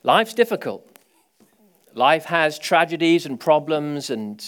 Life's 0.03 0.35
difficult. 0.35 0.87
Life 1.95 2.25
has 2.25 2.59
tragedies 2.59 3.25
and 3.25 3.39
problems, 3.39 4.11
and 4.11 4.45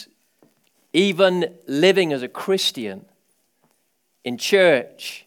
even 0.93 1.55
living 1.65 2.13
as 2.13 2.21
a 2.21 2.27
Christian 2.27 3.05
in 4.23 4.37
church, 4.37 5.25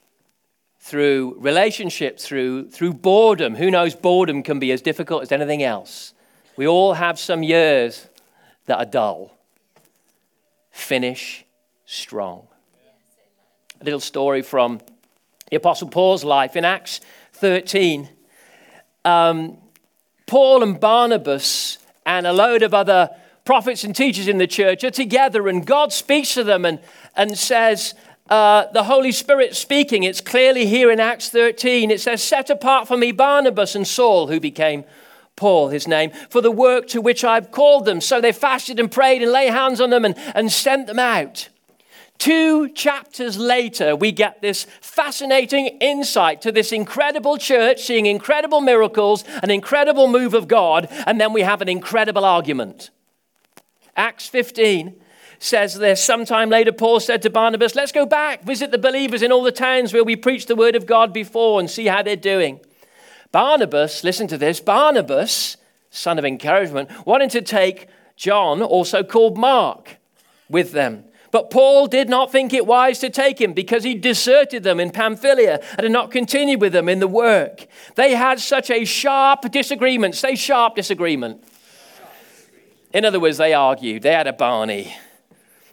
through 0.79 1.35
relationships, 1.41 2.25
through, 2.25 2.71
through 2.71 2.93
boredom. 2.93 3.57
Who 3.57 3.69
knows, 3.69 3.97
boredom 3.97 4.45
can 4.45 4.61
be 4.61 4.71
as 4.71 4.81
difficult 4.81 5.23
as 5.23 5.33
anything 5.33 5.65
else. 5.65 6.15
We 6.57 6.69
all 6.69 6.95
have 6.95 7.19
some 7.19 7.43
years 7.43 8.07
that 8.67 8.79
are 8.79 8.85
dull. 8.85 9.37
Finish 10.71 11.45
strong. 11.85 12.47
A 13.81 13.85
little 13.85 13.99
story 13.99 14.41
from 14.41 14.79
the 15.55 15.59
Apostle 15.59 15.87
Paul's 15.87 16.25
life 16.25 16.57
in 16.57 16.65
Acts 16.65 17.01
13. 17.35 18.09
Um, 19.05 19.57
Paul 20.27 20.65
and 20.65 20.81
Barnabas 20.81 21.79
and 22.05 22.27
a 22.27 22.33
load 22.33 22.65
of 22.65 22.75
other 22.75 23.11
prophets 23.45 23.85
and 23.85 23.95
teachers 23.95 24.27
in 24.27 24.39
the 24.39 24.49
church 24.49 24.83
are 24.83 24.91
together, 24.91 25.47
and 25.47 25.65
God 25.65 25.93
speaks 25.93 26.35
to 26.35 26.43
them 26.43 26.65
and, 26.65 26.81
and 27.15 27.39
says, 27.39 27.95
uh, 28.29 28.67
the 28.73 28.83
Holy 28.83 29.13
Spirit 29.13 29.55
speaking. 29.55 30.03
It's 30.03 30.21
clearly 30.21 30.67
here 30.67 30.91
in 30.91 30.99
Acts 30.99 31.29
13. 31.29 31.93
It 31.93 32.01
says, 32.01 32.21
Set 32.21 32.51
apart 32.51 32.89
for 32.89 32.97
me 32.97 33.13
Barnabas 33.13 33.77
and 33.77 33.87
Saul, 33.87 34.27
who 34.27 34.41
became 34.41 34.83
Paul, 35.37 35.69
his 35.69 35.87
name, 35.87 36.11
for 36.31 36.41
the 36.41 36.51
work 36.51 36.89
to 36.89 37.01
which 37.01 37.23
I've 37.23 37.53
called 37.53 37.85
them. 37.85 38.01
So 38.01 38.21
they 38.21 38.33
fasted 38.33 38.81
and 38.81 38.91
prayed 38.91 39.23
and 39.23 39.31
lay 39.31 39.47
hands 39.47 39.81
on 39.81 39.91
them 39.91 40.05
and, 40.05 40.17
and 40.35 40.51
sent 40.51 40.89
them 40.89 40.99
out. 40.99 41.49
Two 42.19 42.69
chapters 42.71 43.39
later, 43.39 43.95
we 43.95 44.13
get 44.13 44.41
this 44.41 44.65
fascinating 44.81 45.67
insight 45.81 46.41
to 46.43 46.53
this 46.53 46.73
incredible 46.73 47.37
church 47.37 47.83
seeing 47.83 48.07
incredible 48.07 48.61
miracles, 48.61 49.25
an 49.43 49.51
incredible 49.51 50.09
move 50.09 50.33
of 50.33 50.49
God, 50.49 50.89
and 51.07 51.21
then 51.21 51.33
we 51.33 51.43
have 51.43 51.61
an 51.61 51.69
incredible 51.69 52.25
argument. 52.25 52.91
Acts 53.97 54.29
15 54.29 54.95
says 55.39 55.75
this. 55.75 56.03
Sometime 56.03 56.49
later, 56.49 56.73
Paul 56.73 57.01
said 57.01 57.23
to 57.23 57.31
Barnabas, 57.31 57.75
Let's 57.75 57.93
go 57.93 58.07
back, 58.07 58.45
visit 58.45 58.71
the 58.71 58.79
believers 58.79 59.23
in 59.23 59.33
all 59.33 59.43
the 59.43 59.53
towns 59.53 59.93
where 59.93 60.05
we 60.05 60.17
preached 60.17 60.49
the 60.49 60.57
word 60.57 60.77
of 60.77 60.87
God 60.87 61.13
before 61.13 61.61
and 61.61 61.71
see 61.71 61.87
how 61.87 62.03
they're 62.03 62.17
doing. 62.17 62.61
Barnabas, 63.33 64.05
listen 64.05 64.29
to 64.29 64.39
this 64.39 64.61
Barnabas, 64.61 65.57
son 65.91 66.19
of 66.19 66.25
encouragement, 66.25 66.89
wanted 67.07 67.31
to 67.31 67.43
take 67.43 67.89
John, 68.17 68.63
also 68.63 69.03
called 69.03 69.37
Mark, 69.37 69.97
with 70.49 70.73
them. 70.73 71.05
But 71.35 71.51
Paul 71.51 71.89
did 71.89 72.09
not 72.09 72.31
think 72.31 72.55
it 72.55 72.65
wise 72.65 73.01
to 73.01 73.11
take 73.11 73.41
him 73.41 73.55
because 73.55 73.83
he 73.83 73.97
deserted 73.97 74.63
them 74.63 74.79
in 74.79 74.93
Pamphylia 74.93 75.61
and 75.73 75.81
had 75.81 75.91
not 75.91 76.13
continued 76.13 76.61
with 76.61 76.73
them 76.73 76.89
in 76.89 77.01
the 77.01 77.09
work. 77.09 77.67
They 77.97 78.15
had 78.15 78.39
such 78.39 78.71
a 78.71 78.85
sharp 78.85 79.51
disagreement. 79.51 80.15
Say 80.15 80.37
sharp 80.37 80.77
disagreement. 80.77 81.43
In 82.93 83.05
other 83.05 83.19
words, 83.19 83.39
they 83.39 83.53
argued. 83.53 84.05
They 84.05 84.13
had 84.13 84.29
a 84.29 84.33
Barney. 84.33 84.95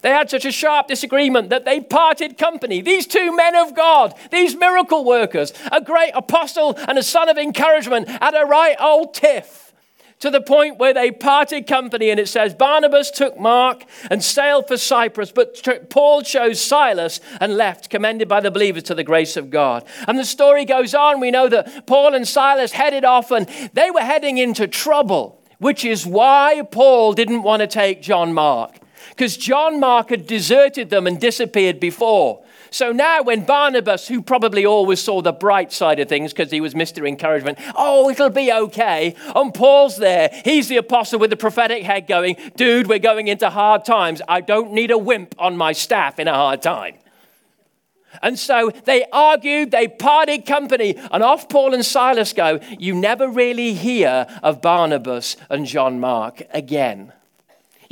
They 0.01 0.09
had 0.09 0.31
such 0.31 0.45
a 0.45 0.51
sharp 0.51 0.87
disagreement 0.87 1.51
that 1.51 1.63
they 1.63 1.79
parted 1.79 2.39
company. 2.39 2.81
These 2.81 3.05
two 3.05 3.35
men 3.35 3.55
of 3.55 3.75
God, 3.75 4.15
these 4.31 4.55
miracle 4.55 5.05
workers, 5.05 5.53
a 5.71 5.79
great 5.79 6.13
apostle 6.15 6.75
and 6.87 6.97
a 6.97 7.03
son 7.03 7.29
of 7.29 7.37
encouragement, 7.37 8.07
had 8.07 8.33
a 8.33 8.47
right 8.47 8.77
old 8.79 9.13
tiff 9.13 9.70
to 10.21 10.29
the 10.29 10.41
point 10.41 10.77
where 10.77 10.93
they 10.93 11.11
parted 11.11 11.67
company. 11.67 12.09
And 12.09 12.19
it 12.19 12.29
says 12.29 12.53
Barnabas 12.53 13.11
took 13.11 13.39
Mark 13.39 13.83
and 14.09 14.23
sailed 14.23 14.67
for 14.67 14.77
Cyprus, 14.77 15.31
but 15.31 15.89
Paul 15.89 16.21
chose 16.21 16.61
Silas 16.61 17.19
and 17.39 17.57
left, 17.57 17.89
commended 17.89 18.27
by 18.27 18.39
the 18.39 18.51
believers 18.51 18.83
to 18.83 18.95
the 18.95 19.03
grace 19.03 19.35
of 19.35 19.49
God. 19.49 19.83
And 20.07 20.17
the 20.17 20.25
story 20.25 20.63
goes 20.65 20.95
on. 20.95 21.19
We 21.19 21.31
know 21.31 21.49
that 21.49 21.85
Paul 21.85 22.15
and 22.15 22.27
Silas 22.27 22.71
headed 22.71 23.03
off 23.03 23.31
and 23.31 23.47
they 23.73 23.91
were 23.91 24.01
heading 24.01 24.37
into 24.37 24.67
trouble, 24.67 25.41
which 25.59 25.83
is 25.83 26.05
why 26.05 26.61
Paul 26.71 27.13
didn't 27.13 27.43
want 27.43 27.61
to 27.61 27.67
take 27.67 28.01
John 28.01 28.33
Mark 28.33 28.77
because 29.09 29.35
John 29.35 29.79
Mark 29.79 30.09
had 30.09 30.25
deserted 30.25 30.89
them 30.89 31.05
and 31.05 31.19
disappeared 31.19 31.79
before. 31.79 32.43
So 32.73 32.93
now, 32.93 33.21
when 33.21 33.43
Barnabas, 33.43 34.07
who 34.07 34.21
probably 34.21 34.65
always 34.65 35.01
saw 35.01 35.21
the 35.21 35.33
bright 35.33 35.73
side 35.73 35.99
of 35.99 36.07
things 36.07 36.31
because 36.31 36.51
he 36.51 36.61
was 36.61 36.73
Mr. 36.73 37.05
Encouragement, 37.05 37.59
oh, 37.75 38.09
it'll 38.09 38.29
be 38.29 38.49
okay. 38.49 39.13
And 39.35 39.53
Paul's 39.53 39.97
there. 39.97 40.29
He's 40.45 40.69
the 40.69 40.77
apostle 40.77 41.19
with 41.19 41.31
the 41.31 41.35
prophetic 41.35 41.83
head 41.83 42.07
going, 42.07 42.37
dude, 42.55 42.87
we're 42.87 42.99
going 42.99 43.27
into 43.27 43.49
hard 43.49 43.83
times. 43.83 44.21
I 44.25 44.39
don't 44.39 44.71
need 44.71 44.89
a 44.89 44.97
wimp 44.97 45.35
on 45.37 45.57
my 45.57 45.73
staff 45.73 46.17
in 46.17 46.29
a 46.29 46.33
hard 46.33 46.61
time. 46.61 46.95
And 48.21 48.39
so 48.39 48.71
they 48.85 49.05
argued, 49.11 49.71
they 49.71 49.89
parted 49.89 50.45
company, 50.45 50.95
and 51.11 51.23
off 51.23 51.49
Paul 51.49 51.73
and 51.73 51.85
Silas 51.85 52.31
go. 52.31 52.61
You 52.79 52.95
never 52.95 53.27
really 53.27 53.73
hear 53.73 54.27
of 54.41 54.61
Barnabas 54.61 55.35
and 55.49 55.65
John 55.65 55.99
Mark 55.99 56.43
again. 56.51 57.11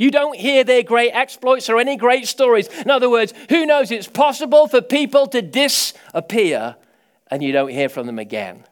You 0.00 0.10
don't 0.10 0.34
hear 0.34 0.64
their 0.64 0.82
great 0.82 1.10
exploits 1.10 1.68
or 1.68 1.78
any 1.78 1.98
great 1.98 2.26
stories. 2.26 2.68
In 2.68 2.88
other 2.88 3.10
words, 3.10 3.34
who 3.50 3.66
knows 3.66 3.90
it's 3.90 4.08
possible 4.08 4.66
for 4.66 4.80
people 4.80 5.26
to 5.26 5.42
disappear 5.42 6.76
and 7.30 7.42
you 7.42 7.52
don't 7.52 7.68
hear 7.68 7.90
from 7.90 8.06
them 8.06 8.18
again. 8.18 8.64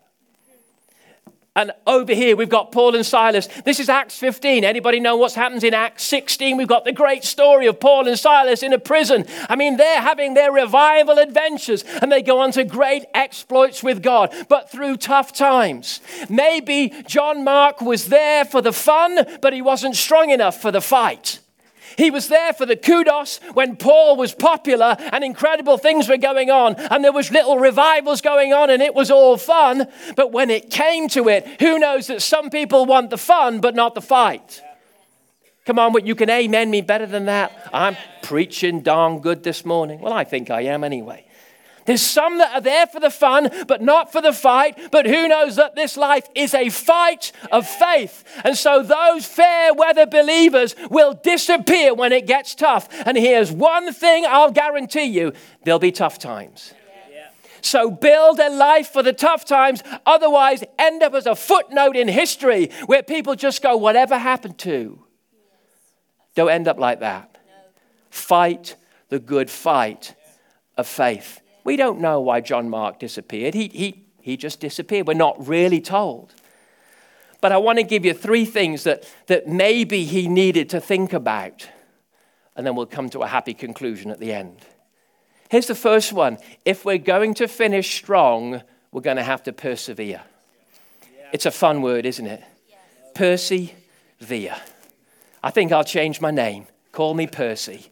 And 1.59 1.73
over 1.89 2.15
here, 2.15 2.37
we've 2.37 2.49
got 2.49 2.71
Paul 2.71 2.95
and 2.95 3.05
Silas. 3.05 3.49
This 3.65 3.81
is 3.81 3.89
Acts 3.89 4.17
15. 4.17 4.63
Anybody 4.63 5.01
know 5.01 5.17
what's 5.17 5.35
happens 5.35 5.65
in 5.65 5.75
Acts 5.75 6.05
16? 6.05 6.57
We've 6.57 6.69
got 6.69 6.85
the 6.85 6.93
great 6.93 7.25
story 7.25 7.67
of 7.67 7.81
Paul 7.81 8.07
and 8.07 8.17
Silas 8.17 8.63
in 8.63 8.73
a 8.73 8.79
prison. 8.79 9.25
I 9.49 9.57
mean, 9.57 9.77
they're 9.77 10.01
having 10.01 10.35
their 10.35 10.53
revival 10.53 11.19
adventures 11.19 11.83
and 12.01 12.13
they 12.13 12.23
go 12.23 12.39
on 12.39 12.53
to 12.53 12.63
great 12.63 13.07
exploits 13.13 13.83
with 13.83 14.05
God, 14.05 14.33
but 14.49 14.71
through 14.71 14.99
tough 14.99 15.33
times. 15.33 16.01
Maybe 16.29 16.95
John 17.09 17.43
Mark 17.43 17.81
was 17.81 18.07
there 18.07 18.45
for 18.45 18.63
the 18.63 18.73
fun, 18.73 19.19
but 19.43 19.53
he 19.53 19.61
wasn't 19.61 19.97
strong 19.97 20.31
enough 20.31 20.63
for 20.63 20.71
the 20.71 20.81
fight. 20.81 21.41
He 21.99 22.13
was 22.13 22.29
there 22.29 22.53
for 22.53 22.65
the 22.65 22.77
kudos 22.77 23.41
when 23.55 23.75
Paul 23.75 24.17
was 24.17 24.33
popular 24.33 24.97
and 25.01 25.25
incredible 25.25 25.79
things 25.79 26.09
were 26.09 26.17
going 26.17 26.49
on 26.49 26.77
and 26.77 27.03
there 27.03 27.13
was 27.13 27.33
little 27.33 27.59
revivals 27.59 28.21
going 28.21 28.53
on 28.53 28.71
and 28.71 28.81
it 28.81 28.95
was 28.95 29.11
all 29.11 29.37
fun. 29.37 29.89
But 30.15 30.31
when 30.31 30.49
it 30.49 30.71
came 30.71 31.09
to 31.09 31.29
it, 31.29 31.61
who 31.61 31.77
knows 31.81 32.07
that 32.07 32.23
some 32.23 32.51
people 32.51 32.87
want 32.87 33.11
the 33.11 33.19
fun 33.19 33.61
but 33.61 33.75
not 33.75 33.97
the 33.97 34.01
fight? 34.01 34.63
Come 35.67 35.81
on, 35.81 35.93
but 35.93 36.07
you 36.07 36.15
can 36.15 36.31
amen 36.31 36.71
me 36.71 36.83
better 36.83 37.05
than 37.05 37.27
that. 37.27 37.69
I'm 37.75 37.97
preaching 38.23 38.81
darn 38.83 39.19
good 39.19 39.43
this 39.43 39.65
morning. 39.65 40.01
Well, 40.01 40.13
I 40.13 40.23
think 40.23 40.51
I 40.51 40.63
am 40.63 40.85
anyway. 40.85 41.27
There's 41.89 42.03
some 42.03 42.37
that 42.37 42.53
are 42.53 42.61
there 42.61 42.87
for 42.87 43.01
the 43.01 43.09
fun, 43.09 43.49
but 43.67 43.81
not 43.81 44.13
for 44.13 44.21
the 44.21 44.35
fight. 44.35 44.91
But 44.93 45.07
who 45.07 45.27
knows 45.27 45.57
that 45.57 45.75
this 45.75 45.97
life 45.97 46.29
is 46.35 46.53
a 46.53 46.69
fight 46.69 47.33
of 47.51 47.67
faith? 47.67 48.25
And 48.45 48.55
so 48.59 48.83
those 48.83 49.25
fair 49.25 49.73
weather 49.73 50.05
believers 50.05 50.77
will 50.91 51.15
disappear 51.15 51.95
when 51.95 52.13
it 52.13 52.27
gets 52.27 52.55
tough. 52.55 52.91
And 53.07 53.17
here's 53.17 53.51
one 53.51 53.95
thing 53.95 54.27
I'll 54.29 54.51
guarantee 54.51 55.05
you 55.05 55.33
there'll 55.65 55.79
be 55.79 55.91
tough 55.91 56.19
times. 56.19 56.75
So 57.63 57.91
build 57.91 58.39
a 58.39 58.51
life 58.51 58.89
for 58.89 59.03
the 59.03 59.15
tough 59.15 59.47
times, 59.47 59.83
otherwise, 60.05 60.63
end 60.79 61.03
up 61.03 61.15
as 61.15 61.25
a 61.25 61.35
footnote 61.35 61.97
in 61.97 62.07
history 62.07 62.69
where 62.85 63.03
people 63.03 63.35
just 63.35 63.63
go, 63.63 63.79
whatever 63.79 64.19
happened 64.19 64.59
to. 64.59 65.03
Don't 66.35 66.51
end 66.51 66.69
up 66.69 66.79
like 66.79 67.01
that. 67.01 67.39
Fight 68.11 68.77
the 69.09 69.19
good 69.19 69.49
fight 69.49 70.15
of 70.77 70.87
faith. 70.87 71.41
We 71.69 71.77
don't 71.77 72.01
know 72.01 72.19
why 72.19 72.41
John 72.41 72.71
Mark 72.71 72.99
disappeared. 72.99 73.53
He, 73.53 73.69
he, 73.69 74.03
he 74.23 74.39
just 74.39 74.59
disappeared. 74.59 75.07
We're 75.07 75.13
not 75.13 75.47
really 75.47 75.83
told. 75.83 76.33
But 77.43 77.53
I 77.53 77.59
want 77.59 77.79
to 77.79 77.83
give 77.83 78.07
you 78.07 78.15
three 78.15 78.47
things 78.47 78.85
that, 78.85 79.05
that 79.27 79.47
maybe 79.47 80.05
he 80.05 80.29
needed 80.29 80.71
to 80.71 80.81
think 80.81 81.13
about. 81.13 81.69
And 82.57 82.67
then 82.67 82.75
we'll 82.75 82.87
come 82.87 83.11
to 83.11 83.21
a 83.21 83.27
happy 83.27 83.53
conclusion 83.53 84.11
at 84.11 84.19
the 84.19 84.33
end. 84.33 84.63
Here's 85.51 85.67
the 85.67 85.75
first 85.75 86.11
one 86.11 86.39
if 86.65 86.87
we're 86.87 86.97
going 86.97 87.35
to 87.35 87.47
finish 87.47 87.95
strong, 87.95 88.63
we're 88.91 89.03
going 89.03 89.19
to 89.19 89.23
have 89.23 89.43
to 89.43 89.53
persevere. 89.53 90.23
It's 91.35 91.45
a 91.45 91.51
fun 91.51 91.83
word, 91.83 92.07
isn't 92.07 92.27
it? 92.27 92.43
Percy, 93.15 93.75
Persevere. 94.19 94.57
I 95.43 95.51
think 95.51 95.71
I'll 95.73 95.85
change 95.85 96.19
my 96.19 96.31
name. 96.31 96.67
Call 96.93 97.13
me 97.13 97.27
Percy. 97.27 97.91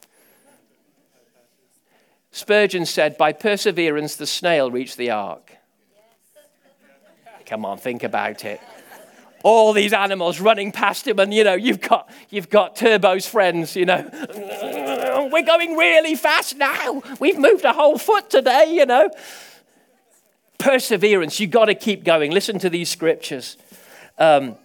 Spurgeon 2.36 2.84
said, 2.84 3.16
By 3.16 3.32
perseverance, 3.32 4.16
the 4.16 4.26
snail 4.26 4.70
reached 4.70 4.98
the 4.98 5.10
ark. 5.10 5.56
Come 7.46 7.64
on, 7.64 7.78
think 7.78 8.02
about 8.02 8.44
it. 8.44 8.60
All 9.42 9.72
these 9.72 9.94
animals 9.94 10.38
running 10.38 10.70
past 10.70 11.08
him, 11.08 11.18
and 11.18 11.32
you 11.32 11.44
know, 11.44 11.54
you've 11.54 11.80
got, 11.80 12.10
you've 12.28 12.50
got 12.50 12.76
Turbo's 12.76 13.26
friends, 13.26 13.74
you 13.74 13.86
know. 13.86 14.06
We're 15.32 15.46
going 15.46 15.76
really 15.76 16.14
fast 16.14 16.58
now. 16.58 17.02
We've 17.20 17.38
moved 17.38 17.64
a 17.64 17.72
whole 17.72 17.96
foot 17.96 18.28
today, 18.28 18.66
you 18.68 18.84
know. 18.84 19.08
Perseverance, 20.58 21.40
you've 21.40 21.50
got 21.50 21.66
to 21.66 21.74
keep 21.74 22.04
going. 22.04 22.32
Listen 22.32 22.58
to 22.58 22.68
these 22.68 22.90
scriptures. 22.90 23.56
Um, 24.18 24.56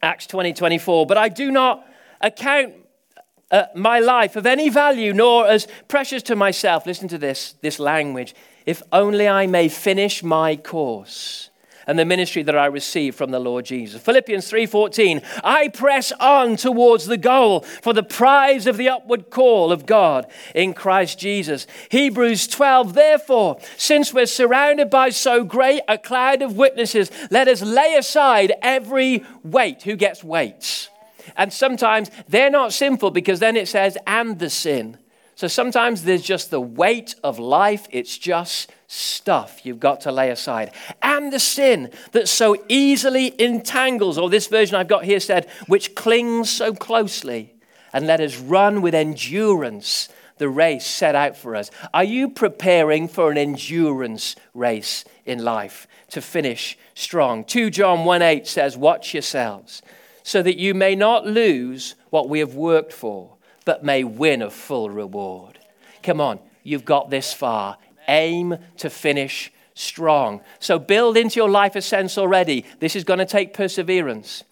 Acts 0.00 0.28
20 0.28 0.52
24. 0.52 1.06
But 1.06 1.18
I 1.18 1.28
do 1.28 1.50
not 1.50 1.84
account 2.20 2.74
uh, 3.50 3.64
my 3.74 3.98
life 3.98 4.36
of 4.36 4.46
any 4.46 4.68
value, 4.68 5.12
nor 5.12 5.46
as 5.46 5.66
precious 5.88 6.22
to 6.24 6.36
myself. 6.36 6.86
Listen 6.86 7.08
to 7.08 7.18
this, 7.18 7.54
this 7.60 7.78
language. 7.78 8.34
If 8.66 8.82
only 8.92 9.28
I 9.28 9.46
may 9.46 9.68
finish 9.68 10.22
my 10.22 10.56
course 10.56 11.50
and 11.86 11.98
the 11.98 12.04
ministry 12.04 12.44
that 12.44 12.56
I 12.56 12.66
receive 12.66 13.16
from 13.16 13.32
the 13.32 13.40
Lord 13.40 13.64
Jesus. 13.64 14.00
Philippians 14.00 14.48
3:14 14.48 15.22
I 15.42 15.66
press 15.68 16.12
on 16.12 16.54
towards 16.56 17.06
the 17.06 17.16
goal 17.16 17.62
for 17.82 17.92
the 17.92 18.04
prize 18.04 18.68
of 18.68 18.76
the 18.76 18.88
upward 18.88 19.30
call 19.30 19.72
of 19.72 19.86
God 19.86 20.26
in 20.54 20.72
Christ 20.72 21.18
Jesus. 21.18 21.66
Hebrews 21.88 22.46
12 22.46 22.94
Therefore 22.94 23.58
since 23.76 24.14
we're 24.14 24.26
surrounded 24.26 24.88
by 24.88 25.10
so 25.10 25.42
great 25.42 25.80
a 25.88 25.98
cloud 25.98 26.42
of 26.42 26.56
witnesses 26.56 27.10
let 27.30 27.48
us 27.48 27.62
lay 27.62 27.96
aside 27.96 28.52
every 28.62 29.24
weight 29.42 29.82
who 29.82 29.96
gets 29.96 30.22
weights 30.22 30.90
and 31.36 31.52
sometimes 31.52 32.10
they're 32.28 32.50
not 32.50 32.72
sinful 32.72 33.10
because 33.10 33.40
then 33.40 33.56
it 33.56 33.68
says, 33.68 33.96
and 34.06 34.38
the 34.38 34.50
sin. 34.50 34.98
So 35.40 35.48
sometimes 35.48 36.02
there's 36.02 36.22
just 36.22 36.50
the 36.50 36.60
weight 36.60 37.14
of 37.24 37.38
life, 37.38 37.86
it's 37.90 38.18
just 38.18 38.70
stuff 38.88 39.64
you've 39.64 39.80
got 39.80 40.02
to 40.02 40.12
lay 40.12 40.30
aside. 40.30 40.70
And 41.00 41.32
the 41.32 41.38
sin 41.38 41.90
that 42.12 42.28
so 42.28 42.62
easily 42.68 43.40
entangles, 43.40 44.18
or 44.18 44.28
this 44.28 44.48
version 44.48 44.76
I've 44.76 44.86
got 44.86 45.04
here 45.04 45.18
said, 45.18 45.48
which 45.66 45.94
clings 45.94 46.50
so 46.50 46.74
closely. 46.74 47.54
And 47.92 48.06
let 48.06 48.20
us 48.20 48.38
run 48.38 48.82
with 48.82 48.94
endurance 48.94 50.10
the 50.36 50.48
race 50.48 50.86
set 50.86 51.14
out 51.14 51.36
for 51.36 51.56
us. 51.56 51.70
Are 51.94 52.04
you 52.04 52.28
preparing 52.28 53.08
for 53.08 53.30
an 53.30 53.38
endurance 53.38 54.36
race 54.52 55.06
in 55.24 55.44
life 55.44 55.86
to 56.08 56.20
finish 56.20 56.76
strong? 56.94 57.44
2 57.44 57.70
John 57.70 58.04
1 58.04 58.20
8 58.20 58.46
says, 58.46 58.76
Watch 58.76 59.14
yourselves 59.14 59.80
so 60.22 60.42
that 60.42 60.58
you 60.58 60.74
may 60.74 60.94
not 60.94 61.26
lose 61.26 61.94
what 62.10 62.28
we 62.28 62.40
have 62.40 62.54
worked 62.54 62.92
for, 62.92 63.36
but 63.64 63.84
may 63.84 64.04
win 64.04 64.42
a 64.42 64.50
full 64.50 64.90
reward. 64.90 65.58
Come 66.02 66.20
on, 66.20 66.40
you've 66.62 66.84
got 66.84 67.10
this 67.10 67.32
far. 67.32 67.78
Aim 68.08 68.56
to 68.78 68.90
finish 68.90 69.52
strong. 69.74 70.40
So 70.58 70.78
build 70.78 71.16
into 71.16 71.36
your 71.36 71.48
life 71.48 71.76
a 71.76 71.82
sense 71.82 72.18
already. 72.18 72.64
This 72.80 72.96
is 72.96 73.04
going 73.04 73.18
to 73.18 73.26
take 73.26 73.54
perseverance. 73.54 74.44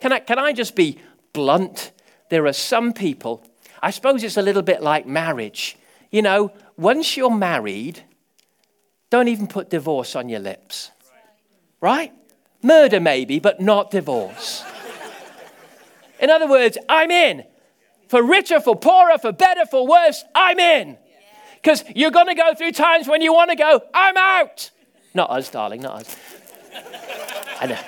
Can 0.00 0.12
I, 0.12 0.20
can 0.20 0.38
I 0.38 0.52
just 0.52 0.76
be 0.76 0.98
blunt? 1.32 1.92
There 2.28 2.46
are 2.46 2.52
some 2.52 2.92
people, 2.92 3.44
I 3.82 3.90
suppose 3.90 4.22
it's 4.22 4.36
a 4.36 4.42
little 4.42 4.62
bit 4.62 4.82
like 4.82 5.06
marriage. 5.06 5.76
You 6.10 6.22
know, 6.22 6.52
once 6.76 7.16
you're 7.16 7.30
married, 7.30 8.02
don't 9.10 9.28
even 9.28 9.46
put 9.46 9.70
divorce 9.70 10.16
on 10.16 10.28
your 10.28 10.40
lips. 10.40 10.90
Right? 11.80 12.12
Murder, 12.62 13.00
maybe, 13.00 13.38
but 13.38 13.60
not 13.60 13.90
divorce. 13.90 14.64
In 16.20 16.30
other 16.30 16.48
words, 16.48 16.78
I'm 16.88 17.10
in. 17.10 17.44
For 18.08 18.22
richer, 18.22 18.60
for 18.60 18.76
poorer, 18.76 19.18
for 19.18 19.32
better, 19.32 19.66
for 19.66 19.86
worse, 19.86 20.24
I'm 20.34 20.58
in. 20.58 20.96
Because 21.56 21.84
you're 21.94 22.10
going 22.10 22.28
to 22.28 22.34
go 22.34 22.54
through 22.54 22.72
times 22.72 23.08
when 23.08 23.20
you 23.22 23.32
want 23.32 23.50
to 23.50 23.56
go, 23.56 23.80
I'm 23.92 24.16
out. 24.16 24.70
Not 25.14 25.30
us, 25.30 25.50
darling, 25.50 25.82
not 25.82 26.02
us. 26.02 26.16
I 27.60 27.66
know. 27.66 27.78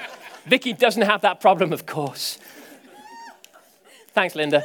Vicky 0.47 0.73
doesn't 0.73 1.03
have 1.03 1.21
that 1.23 1.41
problem, 1.41 1.73
of 1.73 1.87
course. 1.87 2.39
Thanks, 4.09 4.35
Linda. 4.35 4.65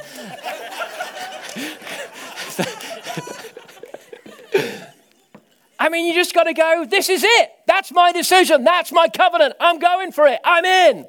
I 5.78 5.88
mean, 5.90 6.06
you 6.06 6.14
just 6.14 6.34
got 6.34 6.44
to 6.44 6.54
go, 6.54 6.86
this 6.88 7.08
is 7.08 7.22
it. 7.22 7.50
That's 7.66 7.92
my 7.92 8.10
decision. 8.10 8.64
That's 8.64 8.90
my 8.90 9.08
covenant. 9.08 9.54
I'm 9.60 9.78
going 9.78 10.12
for 10.12 10.26
it. 10.26 10.40
I'm 10.42 10.64
in 10.64 11.06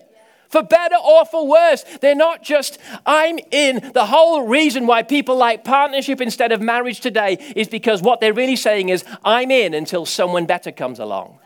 for 0.56 0.64
better 0.64 0.96
or 0.96 1.26
for 1.26 1.46
worse. 1.46 1.84
They're 2.00 2.16
not 2.16 2.42
just, 2.42 2.78
I'm 3.06 3.40
in. 3.52 3.92
The 3.94 4.06
whole 4.06 4.48
reason 4.48 4.88
why 4.88 5.04
people 5.04 5.36
like 5.36 5.66
partnership 5.66 6.22
instead 6.22 6.54
of 6.54 6.62
marriage 6.62 7.02
today 7.02 7.34
is 7.58 7.68
because 7.68 8.02
what 8.02 8.22
they're 8.22 8.34
really 8.34 8.56
saying 8.56 8.88
is, 8.88 9.04
I'm 9.26 9.52
in 9.52 9.74
until 9.74 10.06
someone 10.06 10.46
better 10.46 10.72
comes 10.72 10.98
along. 10.98 11.40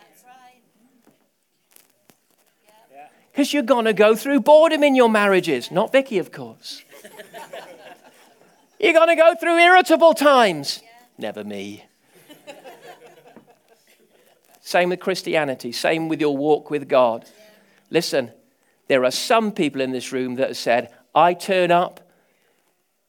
Because 3.32 3.52
you're 3.52 3.64
going 3.64 3.86
to 3.86 3.94
go 3.94 4.16
through 4.16 4.42
boredom 4.42 4.84
in 4.84 4.96
your 4.96 5.10
marriages. 5.10 5.72
Not 5.72 5.92
Vicky, 5.92 6.20
of 6.20 6.32
course. 6.32 6.84
you're 8.80 8.94
going 8.94 9.08
to 9.08 9.16
go 9.16 9.34
through 9.40 9.58
irritable 9.58 10.14
times. 10.14 10.84
Never 11.18 11.44
me. 11.44 11.84
Same 14.62 14.90
with 14.90 15.00
Christianity, 15.00 15.72
same 15.72 16.10
with 16.10 16.22
your 16.22 16.38
walk 16.38 16.70
with 16.70 16.88
God. 16.88 17.26
Listen, 17.90 18.32
there 18.90 19.06
are 19.06 19.12
some 19.12 19.52
people 19.54 19.80
in 19.80 19.92
this 19.92 20.12
room 20.12 20.36
that 20.36 20.50
have 20.50 20.58
said, 20.58 20.94
I 21.16 21.34
turn 21.36 21.72
up 21.72 22.12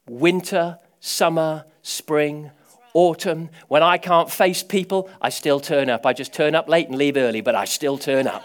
winter, 0.07 0.79
summer, 1.01 1.65
spring, 1.83 2.51
autumn. 2.93 3.49
When 3.69 3.83
I 3.83 3.97
can't 3.97 4.31
face 4.31 4.63
people, 4.63 5.11
I 5.21 5.31
still 5.31 5.59
turn 5.59 5.89
up. 5.89 6.05
I 6.05 6.13
just 6.13 6.35
turn 6.35 6.55
up 6.55 6.69
late 6.69 6.89
and 6.89 6.97
leave 6.97 7.17
early, 7.17 7.41
but 7.41 7.55
I 7.55 7.65
still 7.65 7.97
turn 7.97 8.27
up. 8.27 8.45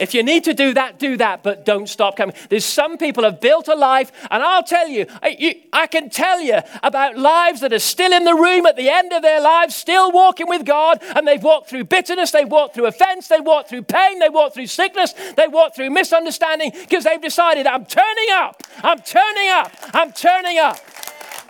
If 0.00 0.14
you 0.14 0.22
need 0.22 0.44
to 0.44 0.54
do 0.54 0.72
that, 0.74 0.98
do 0.98 1.18
that, 1.18 1.42
but 1.42 1.66
don't 1.66 1.86
stop 1.86 2.16
coming. 2.16 2.34
There's 2.48 2.64
some 2.64 2.96
people 2.96 3.22
have 3.24 3.38
built 3.38 3.68
a 3.68 3.74
life, 3.74 4.10
and 4.30 4.42
I'll 4.42 4.64
tell 4.64 4.88
you 4.88 5.06
I, 5.22 5.36
you, 5.38 5.54
I 5.74 5.86
can 5.86 6.08
tell 6.08 6.40
you 6.40 6.58
about 6.82 7.18
lives 7.18 7.60
that 7.60 7.74
are 7.74 7.78
still 7.78 8.12
in 8.12 8.24
the 8.24 8.34
room 8.34 8.64
at 8.64 8.76
the 8.76 8.88
end 8.88 9.12
of 9.12 9.20
their 9.20 9.42
lives, 9.42 9.76
still 9.76 10.10
walking 10.10 10.48
with 10.48 10.64
God, 10.64 11.02
and 11.14 11.28
they've 11.28 11.42
walked 11.42 11.68
through 11.68 11.84
bitterness, 11.84 12.30
they've 12.30 12.48
walked 12.48 12.74
through 12.74 12.86
offense, 12.86 13.28
they've 13.28 13.44
walked 13.44 13.68
through 13.68 13.82
pain, 13.82 14.18
they've 14.18 14.32
walked 14.32 14.54
through 14.54 14.68
sickness, 14.68 15.14
they've 15.36 15.52
walked 15.52 15.76
through 15.76 15.90
misunderstanding 15.90 16.72
because 16.74 17.04
they've 17.04 17.20
decided, 17.20 17.66
I'm 17.66 17.84
turning 17.84 18.28
up, 18.32 18.62
I'm 18.82 19.00
turning 19.00 19.50
up, 19.50 19.72
I'm 19.92 20.12
turning 20.12 20.58
up. 20.58 20.78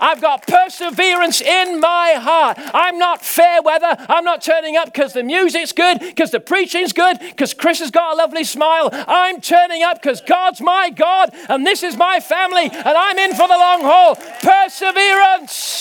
I've 0.01 0.21
got 0.21 0.47
perseverance 0.47 1.41
in 1.41 1.81
my 1.81 2.15
heart. 2.19 2.59
I'm 2.59 2.99
not 2.99 3.23
fair 3.23 3.63
weather. 3.63 3.97
I'm 4.09 4.25
not 4.25 4.43
turning 4.43 4.77
up 4.77 4.87
because 4.87 5.13
the 5.13 5.23
music's 5.23 5.73
good, 5.73 6.01
because 6.01 6.31
the 6.31 6.41
preaching's 6.41 6.93
good, 6.93 7.19
because 7.19 7.55
Chris 7.55 7.81
has 7.81 7.91
got 7.91 8.15
a 8.15 8.17
lovely 8.17 8.45
smile. 8.45 8.89
I'm 8.93 9.41
turning 9.41 9.83
up 9.83 10.01
because 10.01 10.21
God's 10.21 10.61
my 10.61 10.91
God 10.91 11.35
and 11.49 11.67
this 11.67 11.83
is 11.83 11.97
my 11.97 12.21
family 12.21 12.65
and 12.65 12.73
I'm 12.73 13.19
in 13.19 13.31
for 13.33 13.49
the 13.49 13.59
long 13.59 13.83
haul. 13.83 14.17
Perseverance. 14.17 15.80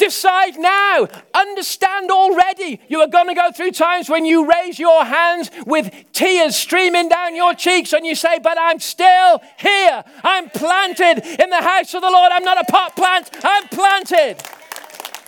Decide 0.00 0.58
now. 0.58 1.08
Understand 1.34 2.10
already. 2.10 2.80
You 2.88 3.02
are 3.02 3.06
going 3.06 3.28
to 3.28 3.34
go 3.34 3.52
through 3.52 3.72
times 3.72 4.08
when 4.08 4.24
you 4.24 4.50
raise 4.50 4.78
your 4.78 5.04
hands 5.04 5.50
with 5.66 5.92
tears 6.12 6.56
streaming 6.56 7.10
down 7.10 7.36
your 7.36 7.52
cheeks 7.52 7.92
and 7.92 8.06
you 8.06 8.14
say, 8.14 8.38
But 8.38 8.56
I'm 8.58 8.78
still 8.78 9.42
here. 9.58 10.02
I'm 10.24 10.48
planted 10.48 11.18
in 11.38 11.50
the 11.50 11.60
house 11.60 11.92
of 11.92 12.00
the 12.00 12.10
Lord. 12.10 12.32
I'm 12.32 12.44
not 12.44 12.58
a 12.58 12.64
pot 12.72 12.96
plant, 12.96 13.28
I'm 13.44 13.68
planted. 13.68 14.42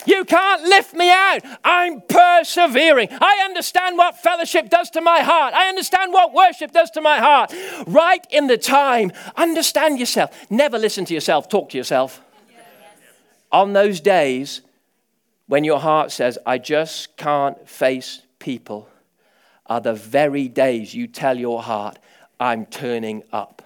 You 0.06 0.24
can't 0.24 0.62
lift 0.62 0.94
me 0.94 1.10
out. 1.10 1.40
I'm 1.62 2.00
persevering. 2.08 3.08
I 3.10 3.42
understand 3.44 3.98
what 3.98 4.16
fellowship 4.16 4.70
does 4.70 4.88
to 4.90 5.02
my 5.02 5.20
heart. 5.20 5.52
I 5.52 5.68
understand 5.68 6.14
what 6.14 6.32
worship 6.32 6.72
does 6.72 6.90
to 6.92 7.02
my 7.02 7.18
heart. 7.18 7.52
Right 7.86 8.26
in 8.30 8.46
the 8.46 8.56
time, 8.56 9.12
understand 9.36 10.00
yourself. 10.00 10.50
Never 10.50 10.78
listen 10.78 11.04
to 11.04 11.14
yourself, 11.14 11.50
talk 11.50 11.68
to 11.68 11.76
yourself 11.76 12.22
on 13.52 13.74
those 13.74 14.00
days 14.00 14.62
when 15.46 15.64
your 15.64 15.80
heart 15.80 16.10
says, 16.10 16.38
I 16.46 16.58
just 16.58 17.16
can't 17.16 17.68
face 17.68 18.22
people, 18.38 18.88
are 19.66 19.80
the 19.80 19.94
very 19.94 20.48
days 20.48 20.94
you 20.94 21.06
tell 21.06 21.38
your 21.38 21.62
heart, 21.62 21.98
I'm 22.40 22.66
turning 22.66 23.22
up. 23.32 23.62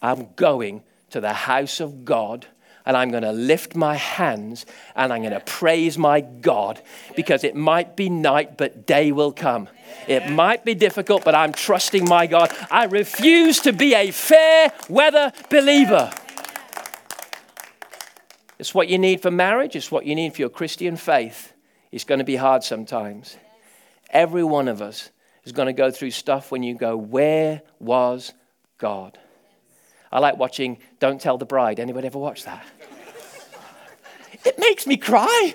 I'm 0.00 0.28
going 0.36 0.82
to 1.10 1.20
the 1.20 1.32
house 1.32 1.80
of 1.80 2.04
God 2.04 2.46
and 2.84 2.96
I'm 2.96 3.10
going 3.10 3.24
to 3.24 3.32
lift 3.32 3.74
my 3.74 3.96
hands 3.96 4.64
and 4.94 5.12
I'm 5.12 5.22
going 5.22 5.32
to 5.32 5.40
praise 5.40 5.98
my 5.98 6.20
God 6.20 6.80
because 7.16 7.42
it 7.42 7.56
might 7.56 7.96
be 7.96 8.08
night, 8.08 8.56
but 8.56 8.86
day 8.86 9.10
will 9.10 9.32
come. 9.32 9.68
It 10.06 10.30
might 10.30 10.64
be 10.64 10.74
difficult, 10.74 11.24
but 11.24 11.34
I'm 11.34 11.52
trusting 11.52 12.04
my 12.04 12.28
God. 12.28 12.54
I 12.70 12.84
refuse 12.84 13.58
to 13.60 13.72
be 13.72 13.94
a 13.94 14.12
fair 14.12 14.72
weather 14.88 15.32
believer. 15.50 16.12
It's 18.58 18.74
what 18.74 18.88
you 18.88 18.98
need 18.98 19.20
for 19.20 19.30
marriage, 19.30 19.76
it's 19.76 19.90
what 19.90 20.06
you 20.06 20.14
need 20.14 20.34
for 20.34 20.40
your 20.40 20.48
Christian 20.48 20.96
faith. 20.96 21.52
It's 21.92 22.04
going 22.04 22.18
to 22.18 22.24
be 22.24 22.36
hard 22.36 22.62
sometimes. 22.62 23.36
Every 24.10 24.44
one 24.44 24.68
of 24.68 24.80
us 24.80 25.10
is 25.44 25.52
going 25.52 25.66
to 25.66 25.72
go 25.72 25.90
through 25.90 26.10
stuff 26.10 26.50
when 26.50 26.62
you 26.62 26.74
go, 26.74 26.96
Where 26.96 27.62
was 27.78 28.32
God? 28.78 29.18
I 30.10 30.20
like 30.20 30.38
watching 30.38 30.78
Don't 30.98 31.20
Tell 31.20 31.38
the 31.38 31.46
Bride. 31.46 31.80
Anybody 31.80 32.06
ever 32.06 32.18
watch 32.18 32.44
that? 32.44 32.64
it 34.44 34.58
makes 34.58 34.86
me 34.86 34.96
cry. 34.96 35.54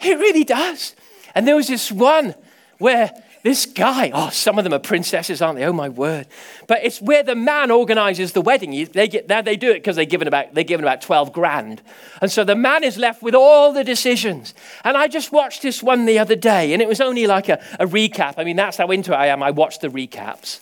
It 0.00 0.18
really 0.18 0.44
does. 0.44 0.94
And 1.34 1.46
there 1.46 1.56
was 1.56 1.68
this 1.68 1.90
one 1.90 2.34
where 2.78 3.10
this 3.42 3.66
guy, 3.66 4.10
oh, 4.12 4.30
some 4.30 4.58
of 4.58 4.64
them 4.64 4.72
are 4.72 4.78
princesses, 4.78 5.40
aren't 5.40 5.58
they? 5.58 5.64
Oh, 5.64 5.72
my 5.72 5.88
word. 5.88 6.26
But 6.66 6.84
it's 6.84 7.00
where 7.00 7.22
the 7.22 7.34
man 7.34 7.70
organizes 7.70 8.32
the 8.32 8.40
wedding. 8.40 8.88
They, 8.92 9.08
get, 9.08 9.28
they 9.28 9.56
do 9.56 9.70
it 9.70 9.74
because 9.74 9.96
they're 9.96 10.04
given, 10.04 10.28
about, 10.28 10.54
they're 10.54 10.64
given 10.64 10.84
about 10.84 11.02
12 11.02 11.32
grand. 11.32 11.82
And 12.20 12.30
so 12.30 12.44
the 12.44 12.56
man 12.56 12.84
is 12.84 12.98
left 12.98 13.22
with 13.22 13.34
all 13.34 13.72
the 13.72 13.84
decisions. 13.84 14.54
And 14.84 14.96
I 14.96 15.08
just 15.08 15.32
watched 15.32 15.62
this 15.62 15.82
one 15.82 16.06
the 16.06 16.18
other 16.18 16.36
day, 16.36 16.72
and 16.72 16.82
it 16.82 16.88
was 16.88 17.00
only 17.00 17.26
like 17.26 17.48
a, 17.48 17.62
a 17.78 17.86
recap. 17.86 18.34
I 18.36 18.44
mean, 18.44 18.56
that's 18.56 18.76
how 18.76 18.90
into 18.90 19.12
it 19.12 19.16
I 19.16 19.26
am. 19.26 19.42
I 19.42 19.50
watch 19.50 19.78
the 19.78 19.88
recaps. 19.88 20.60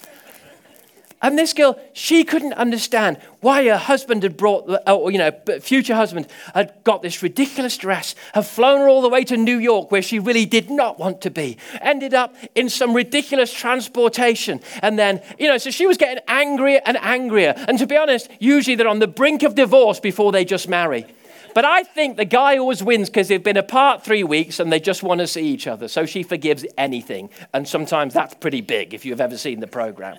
And 1.23 1.39
this 1.39 1.55
girl, 1.55 1.81
she 1.95 2.25
couldn't 2.25 2.53
understand 2.53 3.17
why 3.41 3.65
her 3.65 3.79
husband 3.79 4.23
had 4.23 4.37
brought, 4.37 4.69
or, 4.69 5.07
uh, 5.07 5.09
you 5.09 5.17
know, 5.17 5.31
future 5.61 5.95
husband 5.95 6.27
had 6.55 6.75
got 6.85 7.01
this 7.01 7.23
ridiculous 7.23 7.77
dress, 7.79 8.15
had 8.35 8.45
flown 8.45 8.81
her 8.81 8.89
all 8.89 9.01
the 9.01 9.09
way 9.09 9.25
to 9.25 9.37
New 9.37 9.59
York 9.59 9.91
where 9.91 10.03
she 10.03 10.19
really 10.19 10.45
did 10.45 10.69
not 10.69 10.99
want 10.99 11.23
to 11.23 11.31
be, 11.31 11.57
ended 11.81 12.13
up 12.13 12.35
in 12.55 12.69
some 12.69 12.95
ridiculous 12.95 13.53
transportation. 13.53 14.61
And 14.83 14.99
then, 14.99 15.23
you 15.39 15.49
know, 15.49 15.57
so 15.57 15.71
she 15.71 15.87
was 15.87 15.97
getting 15.97 16.23
angrier 16.29 16.81
and 16.85 16.99
angrier. 16.99 17.55
And 17.67 17.79
to 17.79 17.87
be 17.87 17.97
honest, 17.97 18.29
usually 18.39 18.77
they're 18.77 18.89
on 18.89 18.99
the 18.99 19.07
brink 19.07 19.43
of 19.43 19.55
divorce 19.55 20.01
before 20.01 20.33
they 20.33 20.45
just 20.45 20.69
marry. 20.69 21.07
But 21.55 21.65
I 21.65 21.85
think 21.85 22.19
the 22.19 22.27
guy 22.27 22.59
always 22.59 22.83
wins 22.83 23.09
because 23.09 23.29
they've 23.29 23.43
been 23.43 23.57
apart 23.57 24.05
three 24.05 24.23
weeks 24.23 24.61
and 24.61 24.71
they 24.71 24.81
just 24.81 25.03
want 25.03 25.21
to 25.21 25.27
see 25.27 25.47
each 25.47 25.67
other. 25.67 25.89
So 25.89 26.05
she 26.05 26.23
forgives 26.23 26.67
anything. 26.77 27.31
And 27.55 27.67
sometimes 27.67 28.13
that's 28.13 28.35
pretty 28.35 28.61
big 28.61 28.93
if 28.93 29.07
you've 29.07 29.23
ever 29.23 29.39
seen 29.39 29.61
the 29.61 29.67
program. 29.67 30.19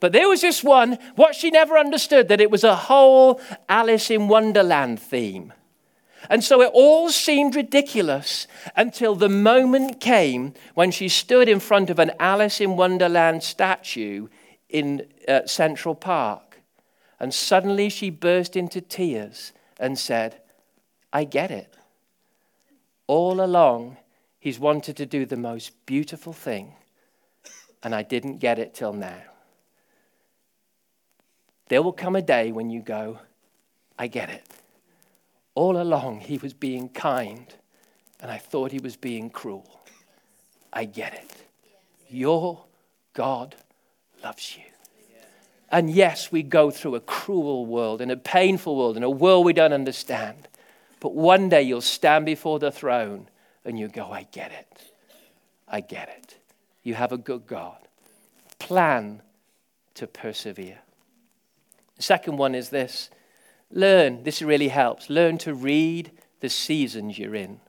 But 0.00 0.12
there 0.12 0.28
was 0.28 0.40
this 0.40 0.62
one, 0.62 0.98
what 1.16 1.34
she 1.34 1.50
never 1.50 1.76
understood, 1.76 2.28
that 2.28 2.40
it 2.40 2.50
was 2.50 2.64
a 2.64 2.76
whole 2.76 3.40
Alice 3.68 4.10
in 4.10 4.28
Wonderland 4.28 5.00
theme. 5.00 5.52
And 6.30 6.44
so 6.44 6.60
it 6.62 6.70
all 6.74 7.10
seemed 7.10 7.56
ridiculous 7.56 8.46
until 8.76 9.14
the 9.14 9.28
moment 9.28 10.00
came 10.00 10.54
when 10.74 10.90
she 10.90 11.08
stood 11.08 11.48
in 11.48 11.60
front 11.60 11.90
of 11.90 11.98
an 11.98 12.12
Alice 12.20 12.60
in 12.60 12.76
Wonderland 12.76 13.42
statue 13.42 14.28
in 14.68 15.06
uh, 15.26 15.46
Central 15.46 15.94
Park. 15.94 16.60
And 17.18 17.32
suddenly 17.32 17.88
she 17.88 18.10
burst 18.10 18.56
into 18.56 18.80
tears 18.80 19.52
and 19.78 19.98
said, 19.98 20.40
I 21.12 21.24
get 21.24 21.50
it. 21.50 21.76
All 23.06 23.40
along, 23.40 23.96
he's 24.38 24.58
wanted 24.58 24.96
to 24.98 25.06
do 25.06 25.24
the 25.24 25.36
most 25.36 25.86
beautiful 25.86 26.32
thing, 26.32 26.74
and 27.82 27.94
I 27.94 28.02
didn't 28.02 28.38
get 28.38 28.58
it 28.58 28.74
till 28.74 28.92
now. 28.92 29.22
There 31.68 31.82
will 31.82 31.92
come 31.92 32.16
a 32.16 32.22
day 32.22 32.50
when 32.52 32.70
you 32.70 32.80
go, 32.80 33.18
I 33.98 34.06
get 34.06 34.30
it. 34.30 34.44
All 35.54 35.80
along, 35.80 36.20
he 36.20 36.38
was 36.38 36.54
being 36.54 36.88
kind, 36.88 37.52
and 38.20 38.30
I 38.30 38.38
thought 38.38 38.72
he 38.72 38.78
was 38.78 38.96
being 38.96 39.28
cruel. 39.28 39.80
I 40.72 40.84
get 40.84 41.14
it. 41.14 41.34
Your 42.08 42.64
God 43.12 43.56
loves 44.22 44.56
you. 44.56 44.64
And 45.70 45.90
yes, 45.90 46.32
we 46.32 46.42
go 46.42 46.70
through 46.70 46.94
a 46.94 47.00
cruel 47.00 47.66
world 47.66 48.00
and 48.00 48.10
a 48.10 48.16
painful 48.16 48.76
world 48.76 48.96
and 48.96 49.04
a 49.04 49.10
world 49.10 49.44
we 49.44 49.52
don't 49.52 49.74
understand. 49.74 50.48
But 51.00 51.14
one 51.14 51.48
day 51.50 51.62
you'll 51.62 51.82
stand 51.82 52.24
before 52.24 52.58
the 52.58 52.70
throne 52.70 53.28
and 53.64 53.78
you 53.78 53.88
go, 53.88 54.10
I 54.10 54.26
get 54.32 54.50
it. 54.50 54.92
I 55.68 55.80
get 55.80 56.08
it. 56.08 56.38
You 56.82 56.94
have 56.94 57.12
a 57.12 57.18
good 57.18 57.46
God. 57.46 57.76
Plan 58.58 59.20
to 59.94 60.06
persevere. 60.06 60.78
The 61.98 62.02
second 62.02 62.38
one 62.38 62.54
is 62.54 62.70
this 62.70 63.10
learn, 63.70 64.22
this 64.22 64.40
really 64.40 64.68
helps, 64.68 65.10
learn 65.10 65.36
to 65.38 65.52
read 65.52 66.10
the 66.40 66.48
seasons 66.48 67.18
you're 67.18 67.34
in. 67.34 67.60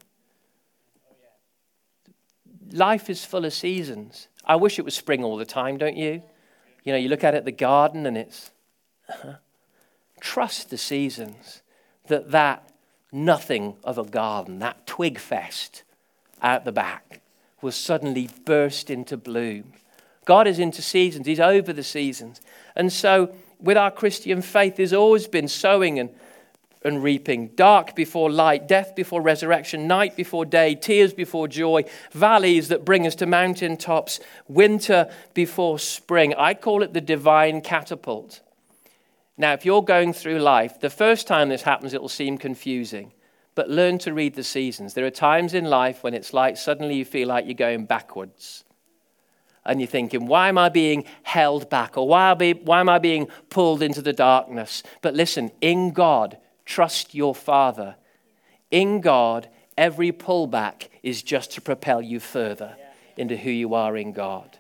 Life 2.72 3.10
is 3.10 3.26
full 3.26 3.46
of 3.46 3.54
seasons. 3.54 4.28
I 4.46 4.56
wish 4.56 4.80
it 4.80 4.86
was 4.86 4.94
spring 4.94 5.24
all 5.24 5.38
the 5.38 5.46
time, 5.46 5.78
don't 5.78 5.98
you? 5.98 6.22
You 6.84 6.94
know, 6.94 6.98
you 6.98 7.10
look 7.10 7.24
out 7.24 7.36
at 7.36 7.46
the 7.46 7.52
garden, 7.52 8.06
and 8.06 8.18
it's. 8.18 8.52
Uh-huh. 9.10 9.34
Trust 10.22 10.70
the 10.70 10.78
seasons. 10.78 11.62
That 12.08 12.32
that 12.32 12.70
nothing 13.12 13.78
of 13.84 13.98
a 13.98 14.04
garden, 14.04 14.60
that 14.60 14.86
twig 14.86 15.18
fest 15.18 15.84
out 16.42 16.66
the 16.66 16.72
back, 16.72 17.22
will 17.62 17.72
suddenly 17.72 18.30
burst 18.46 18.90
into 18.90 19.18
bloom. 19.18 19.74
God 20.26 20.48
is 20.48 20.60
into 20.60 20.82
seasons, 20.82 21.26
He's 21.26 21.40
over 21.40 21.74
the 21.74 21.84
seasons. 21.84 22.42
And 22.76 22.94
so 22.94 23.34
with 23.60 23.78
our 23.78 23.92
Christian 23.92 24.42
faith, 24.42 24.78
there's 24.78 24.94
always 24.94 25.28
been 25.28 25.48
sowing 25.48 26.00
and, 26.00 26.10
and 26.84 27.04
reaping, 27.04 27.50
dark 27.50 27.96
before 27.96 28.32
light, 28.32 28.68
death 28.68 28.96
before 28.96 29.22
resurrection, 29.22 29.88
night 29.88 30.16
before 30.16 30.46
day, 30.46 30.76
tears 30.76 31.14
before 31.14 31.48
joy, 31.48 31.84
valleys 32.12 32.70
that 32.70 32.86
bring 32.86 33.06
us 33.06 33.16
to 33.16 33.26
mountain 33.26 33.76
tops, 33.76 34.20
winter 34.48 35.12
before 35.34 35.78
spring. 35.78 36.34
I 36.36 36.54
call 36.54 36.84
it 36.84 36.94
the 36.94 37.02
divine 37.02 37.62
catapult. 37.62 38.42
Now, 39.38 39.54
if 39.54 39.66
you're 39.66 39.84
going 39.84 40.14
through 40.14 40.40
life, 40.40 40.80
the 40.80 40.90
first 40.90 41.28
time 41.28 41.50
this 41.50 41.62
happens, 41.64 41.94
it 41.94 42.02
will 42.02 42.10
seem 42.10 42.38
confusing. 42.38 43.14
But 43.56 43.70
learn 43.70 43.98
to 44.00 44.14
read 44.14 44.36
the 44.36 44.44
seasons. 44.44 44.94
There 44.94 45.06
are 45.06 45.12
times 45.12 45.54
in 45.54 45.66
life 45.66 46.02
when 46.04 46.14
it's 46.14 46.34
like 46.34 46.56
suddenly 46.56 46.96
you 46.96 47.06
feel 47.06 47.28
like 47.28 47.46
you're 47.46 47.56
going 47.56 47.86
backwards 47.86 48.64
and 49.70 49.80
you're 49.80 49.88
thinking, 49.88 50.26
why 50.26 50.50
am 50.50 50.58
I 50.58 50.70
being 50.70 51.06
held 51.24 51.70
back? 51.70 51.98
Or 51.98 52.08
why, 52.08 52.34
be, 52.34 52.54
why 52.54 52.80
am 52.80 52.90
I 52.90 53.00
being 53.00 53.28
pulled 53.50 53.82
into 53.82 54.02
the 54.02 54.14
darkness? 54.14 54.84
But 55.02 55.14
listen, 55.14 55.52
in 55.62 55.92
God, 55.92 56.38
trust 56.66 57.16
your 57.16 57.36
Father. 57.36 57.96
In 58.72 59.00
God, 59.00 59.48
every 59.78 60.12
pullback 60.12 60.90
is 61.04 61.24
just 61.24 61.52
to 61.52 61.62
propel 61.62 62.02
you 62.02 62.20
further. 62.20 62.76
into 63.20 63.36
who 63.36 63.52
you 63.52 63.74
are 63.74 63.98
in 63.98 64.14
God. 64.14 64.58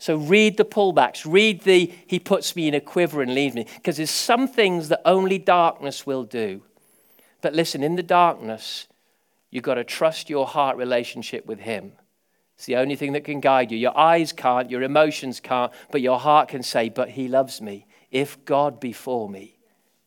So 0.00 0.16
read 0.16 0.56
the 0.56 0.64
pullbacks, 0.64 1.24
read 1.24 1.62
the 1.62 1.92
He 2.06 2.18
puts 2.18 2.54
me 2.54 2.68
in 2.68 2.74
a 2.74 2.80
quiver 2.80 3.22
and 3.22 3.34
leaves 3.34 3.54
me, 3.54 3.66
because 3.76 3.96
there's 3.96 4.10
some 4.10 4.48
things 4.48 4.88
that 4.88 5.00
only 5.04 5.38
darkness 5.38 6.04
will 6.04 6.24
do. 6.24 6.62
But 7.40 7.54
listen, 7.54 7.82
in 7.82 7.96
the 7.96 8.02
darkness, 8.02 8.88
you've 9.50 9.64
got 9.64 9.74
to 9.74 9.84
trust 9.84 10.28
your 10.28 10.46
heart 10.46 10.76
relationship 10.76 11.46
with 11.46 11.60
Him. 11.60 11.92
It's 12.58 12.66
the 12.66 12.74
only 12.74 12.96
thing 12.96 13.12
that 13.12 13.22
can 13.22 13.38
guide 13.38 13.70
you. 13.70 13.78
Your 13.78 13.96
eyes 13.96 14.32
can't, 14.32 14.68
your 14.68 14.82
emotions 14.82 15.38
can't, 15.38 15.72
but 15.92 16.00
your 16.00 16.18
heart 16.18 16.48
can 16.48 16.64
say, 16.64 16.88
But 16.88 17.10
He 17.10 17.28
loves 17.28 17.60
me. 17.60 17.86
If 18.10 18.44
God 18.44 18.80
be 18.80 18.92
for 18.92 19.28
me, 19.28 19.56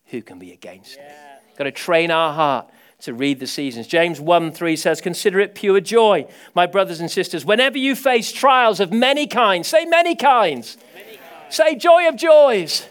who 0.07 0.21
can 0.21 0.37
be 0.37 0.51
against 0.51 0.97
yeah. 0.97 1.07
me? 1.07 1.53
Got 1.57 1.63
to 1.63 1.71
train 1.71 2.11
our 2.11 2.33
heart 2.33 2.69
to 3.03 3.13
read 3.13 3.39
the 3.39 3.47
seasons. 3.47 3.87
James 3.87 4.19
1 4.19 4.51
3 4.51 4.75
says, 4.75 4.99
Consider 4.99 5.39
it 5.39 5.55
pure 5.55 5.79
joy, 5.79 6.27
my 6.53 6.65
brothers 6.65 6.99
and 6.99 7.09
sisters, 7.09 7.45
whenever 7.45 7.77
you 7.77 7.95
face 7.95 8.33
trials 8.33 8.81
of 8.81 8.91
many 8.91 9.27
kinds. 9.27 9.69
Say 9.69 9.85
many 9.85 10.13
kinds. 10.13 10.75
Many 10.93 11.17
kinds. 11.17 11.55
Say 11.55 11.75
joy 11.75 12.09
of 12.09 12.17
joys. 12.17 12.85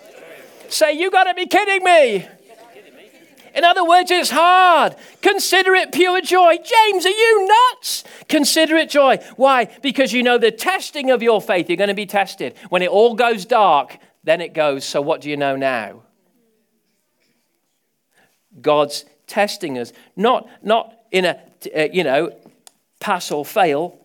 Say, 0.70 0.94
You 0.94 1.10
got 1.10 1.24
to 1.24 1.34
be 1.34 1.44
kidding 1.44 1.84
me. 1.84 2.26
In 3.54 3.64
other 3.64 3.84
words, 3.84 4.10
it's 4.10 4.30
hard. 4.30 4.96
Consider 5.22 5.74
it 5.74 5.92
pure 5.92 6.20
joy. 6.20 6.56
James, 6.56 7.06
are 7.06 7.08
you 7.08 7.48
nuts? 7.48 8.04
Consider 8.28 8.76
it 8.76 8.90
joy. 8.90 9.18
Why? 9.36 9.66
Because 9.82 10.12
you 10.12 10.22
know 10.22 10.38
the 10.38 10.50
testing 10.50 11.10
of 11.10 11.22
your 11.22 11.40
faith, 11.40 11.68
you're 11.68 11.76
going 11.76 11.88
to 11.88 11.94
be 11.94 12.06
tested. 12.06 12.54
When 12.68 12.82
it 12.82 12.90
all 12.90 13.14
goes 13.14 13.44
dark, 13.44 13.98
then 14.24 14.40
it 14.40 14.54
goes, 14.54 14.84
so 14.84 15.00
what 15.00 15.20
do 15.20 15.30
you 15.30 15.36
know 15.36 15.56
now? 15.56 16.02
God's 18.60 19.04
testing 19.26 19.78
us, 19.78 19.92
not, 20.16 20.48
not 20.62 20.94
in 21.10 21.24
a, 21.24 21.40
uh, 21.76 21.88
you 21.92 22.04
know, 22.04 22.36
pass 22.98 23.30
or 23.30 23.44
fail. 23.44 23.98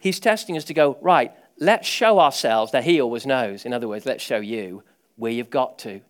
He's 0.00 0.20
testing 0.20 0.56
us 0.56 0.64
to 0.64 0.74
go, 0.74 0.98
right, 1.00 1.32
let's 1.58 1.86
show 1.86 2.18
ourselves 2.18 2.72
that 2.72 2.84
He 2.84 3.00
always 3.00 3.24
knows. 3.24 3.64
In 3.64 3.72
other 3.72 3.88
words, 3.88 4.04
let's 4.04 4.22
show 4.22 4.38
you 4.38 4.82
where 5.16 5.32
you've 5.32 5.50
got 5.50 5.78
to. 5.80 6.00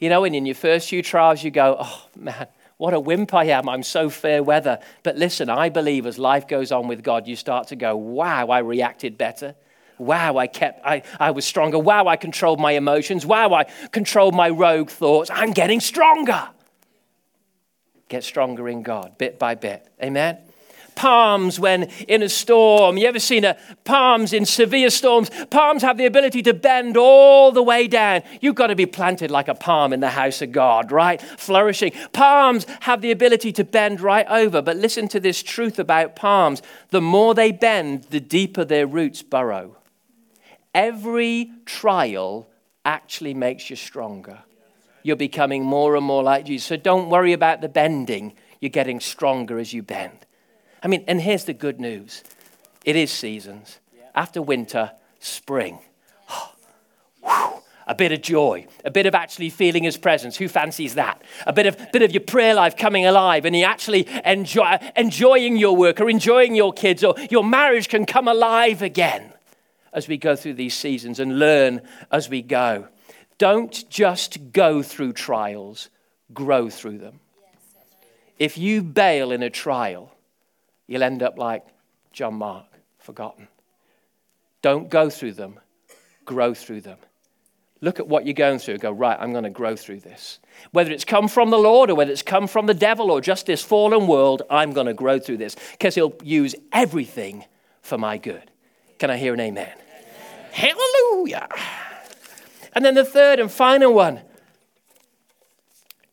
You 0.00 0.08
know, 0.08 0.24
and 0.24 0.34
in 0.34 0.46
your 0.46 0.54
first 0.54 0.88
few 0.88 1.02
trials, 1.02 1.44
you 1.44 1.50
go, 1.50 1.76
oh 1.78 2.06
man, 2.16 2.48
what 2.78 2.94
a 2.94 2.98
wimp 2.98 3.34
I 3.34 3.44
am. 3.44 3.68
I'm 3.68 3.82
so 3.82 4.08
fair 4.08 4.42
weather. 4.42 4.78
But 5.02 5.16
listen, 5.16 5.50
I 5.50 5.68
believe 5.68 6.06
as 6.06 6.18
life 6.18 6.48
goes 6.48 6.72
on 6.72 6.88
with 6.88 7.02
God, 7.02 7.28
you 7.28 7.36
start 7.36 7.68
to 7.68 7.76
go, 7.76 7.94
wow, 7.94 8.48
I 8.48 8.60
reacted 8.60 9.18
better. 9.18 9.54
Wow, 9.98 10.38
I 10.38 10.46
kept, 10.46 10.80
I, 10.86 11.02
I 11.20 11.32
was 11.32 11.44
stronger. 11.44 11.78
Wow, 11.78 12.06
I 12.06 12.16
controlled 12.16 12.58
my 12.58 12.72
emotions. 12.72 13.26
Wow, 13.26 13.52
I 13.52 13.64
controlled 13.92 14.34
my 14.34 14.48
rogue 14.48 14.88
thoughts. 14.88 15.28
I'm 15.30 15.50
getting 15.50 15.80
stronger. 15.80 16.48
Get 18.08 18.24
stronger 18.24 18.66
in 18.70 18.82
God, 18.82 19.18
bit 19.18 19.38
by 19.38 19.54
bit. 19.54 19.86
Amen? 20.02 20.38
Palms 21.00 21.58
when 21.58 21.84
in 22.08 22.22
a 22.22 22.28
storm. 22.28 22.98
You 22.98 23.06
ever 23.06 23.18
seen 23.18 23.46
a 23.46 23.56
palms 23.84 24.34
in 24.34 24.44
severe 24.44 24.90
storms? 24.90 25.30
Palms 25.48 25.80
have 25.80 25.96
the 25.96 26.04
ability 26.04 26.42
to 26.42 26.52
bend 26.52 26.98
all 26.98 27.52
the 27.52 27.62
way 27.62 27.88
down. 27.88 28.22
You've 28.42 28.54
got 28.54 28.66
to 28.66 28.76
be 28.76 28.84
planted 28.84 29.30
like 29.30 29.48
a 29.48 29.54
palm 29.54 29.94
in 29.94 30.00
the 30.00 30.10
house 30.10 30.42
of 30.42 30.52
God, 30.52 30.92
right? 30.92 31.18
Flourishing. 31.22 31.92
Palms 32.12 32.66
have 32.80 33.00
the 33.00 33.12
ability 33.12 33.50
to 33.52 33.64
bend 33.64 34.02
right 34.02 34.26
over. 34.28 34.60
But 34.60 34.76
listen 34.76 35.08
to 35.08 35.20
this 35.20 35.42
truth 35.42 35.78
about 35.78 36.16
palms 36.16 36.60
the 36.90 37.00
more 37.00 37.34
they 37.34 37.50
bend, 37.50 38.04
the 38.10 38.20
deeper 38.20 38.66
their 38.66 38.86
roots 38.86 39.22
burrow. 39.22 39.78
Every 40.74 41.50
trial 41.64 42.46
actually 42.84 43.32
makes 43.32 43.70
you 43.70 43.76
stronger. 43.76 44.40
You're 45.02 45.16
becoming 45.16 45.64
more 45.64 45.96
and 45.96 46.04
more 46.04 46.22
like 46.22 46.44
Jesus. 46.44 46.68
So 46.68 46.76
don't 46.76 47.08
worry 47.08 47.32
about 47.32 47.62
the 47.62 47.70
bending. 47.70 48.34
You're 48.60 48.68
getting 48.68 49.00
stronger 49.00 49.58
as 49.58 49.72
you 49.72 49.82
bend. 49.82 50.26
I 50.82 50.88
mean, 50.88 51.04
and 51.06 51.20
here's 51.20 51.44
the 51.44 51.52
good 51.52 51.80
news 51.80 52.22
it 52.84 52.96
is 52.96 53.10
seasons. 53.10 53.78
After 54.14 54.42
winter, 54.42 54.92
spring. 55.20 55.78
a 57.86 57.94
bit 57.94 58.12
of 58.12 58.22
joy, 58.22 58.66
a 58.84 58.90
bit 58.90 59.06
of 59.06 59.14
actually 59.14 59.50
feeling 59.50 59.84
his 59.84 59.96
presence. 59.96 60.36
Who 60.36 60.48
fancies 60.48 60.94
that? 60.94 61.22
A 61.46 61.52
bit 61.52 61.66
of, 61.66 61.92
bit 61.92 62.02
of 62.02 62.12
your 62.12 62.22
prayer 62.22 62.54
life 62.54 62.76
coming 62.76 63.06
alive 63.06 63.44
and 63.44 63.54
you 63.54 63.64
actually 63.64 64.06
enjoy, 64.24 64.78
enjoying 64.96 65.56
your 65.56 65.76
work 65.76 66.00
or 66.00 66.08
enjoying 66.08 66.54
your 66.54 66.72
kids 66.72 67.04
or 67.04 67.14
your 67.30 67.44
marriage 67.44 67.88
can 67.88 68.06
come 68.06 68.28
alive 68.28 68.82
again 68.82 69.32
as 69.92 70.08
we 70.08 70.16
go 70.16 70.36
through 70.36 70.54
these 70.54 70.74
seasons 70.74 71.18
and 71.18 71.38
learn 71.38 71.82
as 72.10 72.28
we 72.28 72.42
go. 72.42 72.86
Don't 73.38 73.88
just 73.88 74.52
go 74.52 74.82
through 74.82 75.12
trials, 75.14 75.88
grow 76.32 76.70
through 76.70 76.98
them. 76.98 77.20
If 78.38 78.56
you 78.56 78.82
bail 78.82 79.32
in 79.32 79.42
a 79.42 79.50
trial, 79.50 80.14
you'll 80.90 81.04
end 81.04 81.22
up 81.22 81.38
like 81.38 81.64
John 82.12 82.34
Mark, 82.34 82.66
forgotten. 82.98 83.46
Don't 84.60 84.90
go 84.90 85.08
through 85.08 85.34
them, 85.34 85.60
grow 86.24 86.52
through 86.52 86.80
them. 86.80 86.98
Look 87.80 88.00
at 88.00 88.08
what 88.08 88.26
you're 88.26 88.34
going 88.34 88.58
through. 88.58 88.78
Go, 88.78 88.90
right, 88.90 89.16
I'm 89.18 89.30
going 89.32 89.44
to 89.44 89.50
grow 89.50 89.76
through 89.76 90.00
this. 90.00 90.40
Whether 90.72 90.90
it's 90.90 91.04
come 91.04 91.28
from 91.28 91.48
the 91.48 91.58
Lord 91.58 91.88
or 91.88 91.94
whether 91.94 92.10
it's 92.10 92.22
come 92.22 92.46
from 92.46 92.66
the 92.66 92.74
devil 92.74 93.10
or 93.10 93.20
just 93.22 93.46
this 93.46 93.62
fallen 93.62 94.06
world, 94.08 94.42
I'm 94.50 94.72
going 94.72 94.88
to 94.88 94.92
grow 94.92 95.18
through 95.18 95.38
this 95.38 95.56
because 95.72 95.94
he'll 95.94 96.14
use 96.22 96.54
everything 96.72 97.44
for 97.80 97.96
my 97.96 98.18
good. 98.18 98.50
Can 98.98 99.10
I 99.10 99.16
hear 99.16 99.32
an 99.32 99.40
amen? 99.40 99.72
amen? 99.72 100.74
Hallelujah. 100.74 101.48
And 102.74 102.84
then 102.84 102.94
the 102.94 103.04
third 103.04 103.38
and 103.38 103.50
final 103.50 103.94
one 103.94 104.20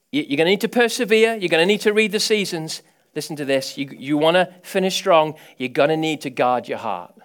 you're 0.10 0.38
going 0.38 0.46
to 0.46 0.52
need 0.52 0.62
to 0.62 0.70
persevere, 0.70 1.36
you're 1.36 1.50
going 1.50 1.62
to 1.62 1.66
need 1.66 1.82
to 1.82 1.92
read 1.92 2.13
the 2.13 2.20
seasons, 2.20 2.82
listen 3.18 3.36
to 3.36 3.46
this. 3.46 3.80
You, 3.80 3.90
you 3.98 4.16
want 4.16 4.36
to 4.36 4.48
finish 4.62 4.96
strong, 4.96 5.34
you're 5.58 5.70
going 5.70 5.90
to 5.90 5.98
need 5.98 6.22
to 6.22 6.30
guard 6.30 6.68
your 6.68 6.78
heart. 6.78 7.16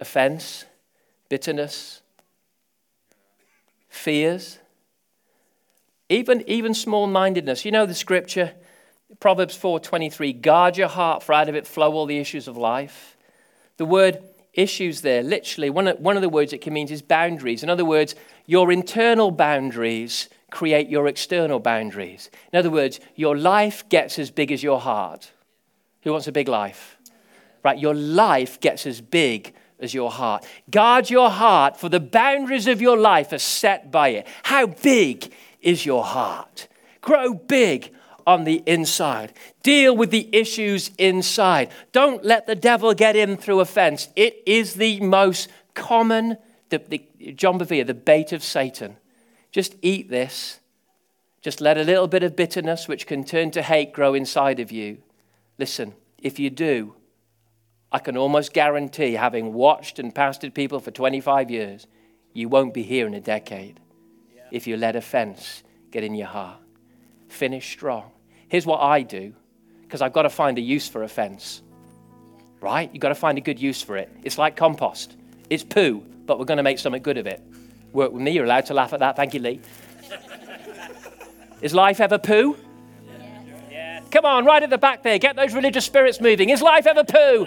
Offense, 0.00 0.64
bitterness, 1.28 2.00
fears, 3.90 4.58
even, 6.08 6.42
even 6.48 6.72
small 6.72 7.06
mindedness. 7.06 7.66
You 7.66 7.70
know 7.72 7.84
the 7.84 7.92
scripture, 7.92 8.54
Proverbs 9.20 9.54
4:23, 9.58 10.40
guard 10.40 10.78
your 10.78 10.88
heart, 10.88 11.22
for 11.22 11.34
out 11.34 11.50
of 11.50 11.54
it 11.54 11.66
flow 11.66 11.92
all 11.92 12.06
the 12.06 12.18
issues 12.18 12.48
of 12.48 12.56
life. 12.56 13.18
The 13.76 13.84
word 13.84 14.22
issues 14.54 15.02
there, 15.02 15.22
literally, 15.22 15.68
one 15.68 15.88
of, 15.88 15.98
one 15.98 16.16
of 16.16 16.22
the 16.22 16.30
words 16.30 16.54
it 16.54 16.62
can 16.62 16.72
mean 16.72 16.88
is 16.88 17.02
boundaries. 17.02 17.62
In 17.62 17.68
other 17.68 17.84
words, 17.84 18.14
your 18.46 18.72
internal 18.72 19.30
boundaries 19.30 20.30
create 20.50 20.88
your 20.88 21.06
external 21.06 21.58
boundaries. 21.58 22.30
In 22.52 22.58
other 22.58 22.70
words, 22.70 23.00
your 23.14 23.36
life 23.36 23.88
gets 23.88 24.18
as 24.18 24.30
big 24.30 24.50
as 24.50 24.62
your 24.62 24.80
heart. 24.80 25.32
Who 26.02 26.12
wants 26.12 26.26
a 26.26 26.32
big 26.32 26.48
life? 26.48 26.96
Right? 27.62 27.78
Your 27.78 27.94
life 27.94 28.60
gets 28.60 28.86
as 28.86 29.00
big 29.00 29.54
as 29.80 29.94
your 29.94 30.10
heart. 30.10 30.46
Guard 30.70 31.10
your 31.10 31.30
heart, 31.30 31.76
for 31.76 31.88
the 31.88 32.00
boundaries 32.00 32.66
of 32.66 32.80
your 32.80 32.96
life 32.96 33.32
are 33.32 33.38
set 33.38 33.90
by 33.90 34.08
it. 34.08 34.26
How 34.44 34.66
big 34.66 35.32
is 35.60 35.84
your 35.84 36.04
heart? 36.04 36.68
Grow 37.00 37.34
big 37.34 37.92
on 38.26 38.44
the 38.44 38.62
inside. 38.66 39.32
Deal 39.62 39.96
with 39.96 40.10
the 40.10 40.28
issues 40.32 40.90
inside. 40.98 41.70
Don't 41.92 42.24
let 42.24 42.46
the 42.46 42.54
devil 42.54 42.92
get 42.94 43.16
in 43.16 43.36
through 43.36 43.60
a 43.60 43.64
fence. 43.64 44.08
It 44.16 44.42
is 44.46 44.74
the 44.74 45.00
most 45.00 45.48
common, 45.74 46.36
the, 46.68 46.78
the, 46.78 47.32
John 47.32 47.58
Bevere, 47.58 47.86
the 47.86 47.94
bait 47.94 48.32
of 48.32 48.42
Satan. 48.42 48.96
Just 49.50 49.76
eat 49.82 50.10
this. 50.10 50.60
Just 51.40 51.60
let 51.60 51.78
a 51.78 51.84
little 51.84 52.08
bit 52.08 52.22
of 52.22 52.36
bitterness, 52.36 52.88
which 52.88 53.06
can 53.06 53.24
turn 53.24 53.50
to 53.52 53.62
hate, 53.62 53.92
grow 53.92 54.14
inside 54.14 54.60
of 54.60 54.72
you. 54.72 54.98
Listen, 55.58 55.94
if 56.18 56.38
you 56.38 56.50
do, 56.50 56.94
I 57.90 57.98
can 58.00 58.16
almost 58.16 58.52
guarantee, 58.52 59.14
having 59.14 59.54
watched 59.54 59.98
and 59.98 60.14
pastored 60.14 60.52
people 60.52 60.80
for 60.80 60.90
25 60.90 61.50
years, 61.50 61.86
you 62.34 62.48
won't 62.48 62.74
be 62.74 62.82
here 62.82 63.06
in 63.06 63.14
a 63.14 63.20
decade 63.20 63.80
yeah. 64.34 64.42
if 64.50 64.66
you 64.66 64.76
let 64.76 64.96
offense 64.96 65.62
get 65.90 66.04
in 66.04 66.14
your 66.14 66.26
heart. 66.26 66.58
Finish 67.28 67.70
strong. 67.70 68.10
Here's 68.48 68.66
what 68.66 68.80
I 68.80 69.02
do, 69.02 69.32
because 69.82 70.02
I've 70.02 70.12
got 70.12 70.22
to 70.22 70.30
find 70.30 70.58
a 70.58 70.60
use 70.60 70.88
for 70.88 71.02
offense. 71.02 71.62
Right? 72.60 72.90
You've 72.92 73.00
got 73.00 73.10
to 73.10 73.14
find 73.14 73.38
a 73.38 73.40
good 73.40 73.60
use 73.60 73.80
for 73.80 73.96
it. 73.96 74.10
It's 74.24 74.36
like 74.36 74.56
compost. 74.56 75.16
It's 75.48 75.62
poo, 75.62 76.04
but 76.26 76.38
we're 76.38 76.44
going 76.44 76.56
to 76.58 76.62
make 76.62 76.78
something 76.78 77.02
good 77.02 77.16
of 77.16 77.26
it 77.26 77.40
work 77.92 78.12
with 78.12 78.22
me. 78.22 78.32
You're 78.32 78.44
allowed 78.44 78.66
to 78.66 78.74
laugh 78.74 78.92
at 78.92 79.00
that. 79.00 79.16
Thank 79.16 79.34
you, 79.34 79.40
Lee. 79.40 79.60
Is 81.60 81.74
life 81.74 82.00
ever 82.00 82.18
poo? 82.18 82.56
Yeah. 83.70 84.00
Come 84.10 84.24
on, 84.24 84.44
right 84.44 84.62
at 84.62 84.70
the 84.70 84.78
back 84.78 85.02
there. 85.02 85.18
Get 85.18 85.36
those 85.36 85.54
religious 85.54 85.84
spirits 85.84 86.20
moving. 86.20 86.50
Is 86.50 86.62
life 86.62 86.86
ever 86.86 87.04
poo? 87.04 87.46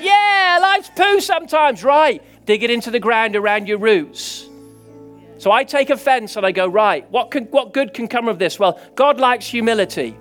Yeah, 0.00 0.58
life's 0.62 0.90
poo 0.94 1.20
sometimes, 1.20 1.82
right? 1.82 2.22
Dig 2.46 2.62
it 2.62 2.70
into 2.70 2.90
the 2.90 3.00
ground 3.00 3.34
around 3.34 3.66
your 3.66 3.78
roots. 3.78 4.48
So 5.38 5.50
I 5.50 5.64
take 5.64 5.90
offense 5.90 6.36
and 6.36 6.46
I 6.46 6.52
go, 6.52 6.66
right, 6.66 7.08
what, 7.10 7.30
can, 7.30 7.44
what 7.46 7.72
good 7.72 7.94
can 7.94 8.08
come 8.08 8.28
of 8.28 8.38
this? 8.38 8.58
Well, 8.58 8.80
God 8.94 9.18
likes 9.18 9.46
humility. 9.46 10.16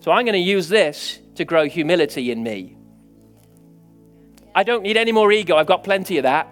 So 0.00 0.10
I'm 0.10 0.24
going 0.24 0.34
to 0.34 0.38
use 0.38 0.68
this 0.68 1.20
to 1.36 1.44
grow 1.44 1.66
humility 1.66 2.30
in 2.32 2.42
me. 2.42 2.76
I 4.54 4.64
don't 4.64 4.82
need 4.82 4.96
any 4.96 5.12
more 5.12 5.32
ego, 5.32 5.56
I've 5.56 5.66
got 5.66 5.82
plenty 5.84 6.18
of 6.18 6.24
that 6.24 6.48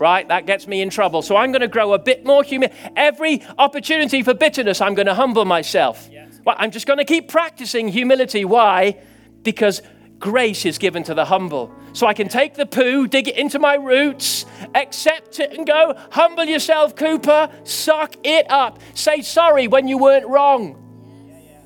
right? 0.00 0.26
That 0.26 0.46
gets 0.46 0.66
me 0.66 0.82
in 0.82 0.90
trouble. 0.90 1.22
So 1.22 1.36
I'm 1.36 1.52
going 1.52 1.60
to 1.60 1.68
grow 1.68 1.92
a 1.92 1.98
bit 2.00 2.26
more 2.26 2.42
human. 2.42 2.70
Every 2.96 3.44
opportunity 3.58 4.24
for 4.24 4.34
bitterness, 4.34 4.80
I'm 4.80 4.94
going 4.94 5.06
to 5.06 5.14
humble 5.14 5.44
myself. 5.44 6.08
Yes. 6.10 6.40
Well, 6.44 6.56
I'm 6.58 6.72
just 6.72 6.88
going 6.88 6.98
to 6.98 7.04
keep 7.04 7.28
practicing 7.28 7.86
humility. 7.86 8.44
Why? 8.44 8.96
because 9.42 9.82
grace 10.18 10.66
is 10.66 10.78
given 10.78 11.02
to 11.04 11.14
the 11.14 11.24
humble. 11.24 11.72
So 11.92 12.06
I 12.06 12.14
can 12.14 12.28
take 12.28 12.54
the 12.54 12.66
poo, 12.66 13.06
dig 13.06 13.28
it 13.28 13.36
into 13.36 13.58
my 13.58 13.74
roots, 13.74 14.44
accept 14.74 15.40
it, 15.40 15.52
and 15.52 15.66
go, 15.66 15.94
humble 16.10 16.44
yourself, 16.44 16.94
Cooper, 16.94 17.50
suck 17.64 18.14
it 18.24 18.50
up. 18.50 18.80
Say 18.94 19.22
sorry 19.22 19.66
when 19.66 19.88
you 19.88 19.98
weren't 19.98 20.26
wrong. 20.26 20.76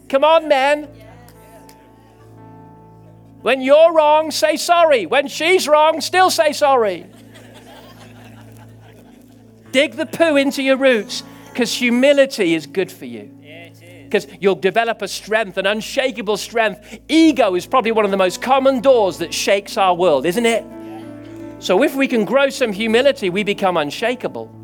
Come 0.09 0.25
on, 0.25 0.49
man. 0.49 0.85
When 3.43 3.61
you're 3.61 3.93
wrong, 3.93 4.31
say 4.31 4.57
sorry. 4.57 5.05
When 5.05 5.29
she's 5.29 5.69
wrong, 5.69 6.01
still 6.01 6.31
say 6.31 6.53
sorry. 6.53 7.07
Dig 9.75 9.97
the 9.97 10.07
poo 10.07 10.37
into 10.37 10.63
your 10.63 10.77
roots 10.77 11.25
because 11.49 11.75
humility 11.75 12.55
is 12.55 12.65
good 12.65 12.93
for 12.93 13.07
you 13.07 13.29
because 14.05 14.29
you'll 14.41 14.55
develop 14.55 15.03
a 15.03 15.09
strength, 15.09 15.59
an 15.59 15.67
unshakable 15.67 16.37
strength. 16.37 17.01
Ego 17.09 17.57
is 17.57 17.67
probably 17.67 17.91
one 17.91 18.05
of 18.05 18.13
the 18.13 18.17
most 18.17 18.41
common 18.41 18.81
doors 18.81 19.19
that 19.19 19.35
shakes 19.35 19.77
our 19.77 19.93
world, 19.93 20.25
isn't 20.27 20.47
it? 20.47 20.65
So 21.59 21.83
if 21.83 21.97
we 21.97 22.07
can 22.07 22.25
grow 22.25 22.51
some 22.51 22.73
humility, 22.73 23.31
we 23.31 23.43
become 23.43 23.77
unshakable. 23.77 24.55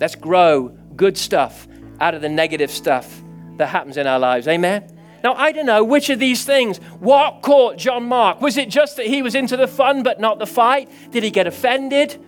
Let's 0.00 0.16
grow 0.16 0.70
good 0.96 1.16
stuff 1.16 1.68
out 2.00 2.16
of 2.16 2.22
the 2.22 2.28
negative 2.28 2.72
stuff 2.72 3.22
that 3.58 3.68
happens 3.68 3.98
in 3.98 4.08
our 4.08 4.18
lives. 4.18 4.48
Amen? 4.48 4.90
Now, 5.22 5.34
I 5.34 5.52
don't 5.52 5.66
know 5.66 5.84
which 5.84 6.10
of 6.10 6.18
these 6.18 6.44
things, 6.44 6.78
what 6.98 7.42
caught 7.42 7.78
John 7.78 8.06
Mark? 8.06 8.40
Was 8.40 8.56
it 8.56 8.68
just 8.68 8.96
that 8.96 9.06
he 9.06 9.22
was 9.22 9.36
into 9.36 9.56
the 9.56 9.68
fun 9.68 10.02
but 10.02 10.18
not 10.18 10.40
the 10.40 10.46
fight? 10.46 10.90
Did 11.12 11.22
he 11.22 11.30
get 11.30 11.46
offended? 11.46 12.20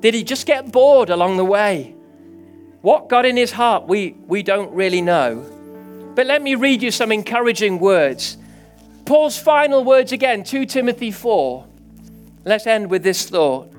Did 0.00 0.14
he 0.14 0.24
just 0.24 0.46
get 0.46 0.72
bored 0.72 1.10
along 1.10 1.36
the 1.36 1.44
way? 1.44 1.94
What 2.80 3.08
got 3.08 3.26
in 3.26 3.36
his 3.36 3.52
heart, 3.52 3.86
we, 3.86 4.16
we 4.26 4.42
don't 4.42 4.72
really 4.72 5.02
know. 5.02 5.44
But 6.14 6.26
let 6.26 6.42
me 6.42 6.54
read 6.54 6.82
you 6.82 6.90
some 6.90 7.12
encouraging 7.12 7.78
words. 7.78 8.38
Paul's 9.04 9.38
final 9.38 9.84
words 9.84 10.12
again, 10.12 10.44
2 10.44 10.66
Timothy 10.66 11.10
4. 11.10 11.66
Let's 12.44 12.66
end 12.66 12.90
with 12.90 13.02
this 13.02 13.28
thought. 13.28 13.70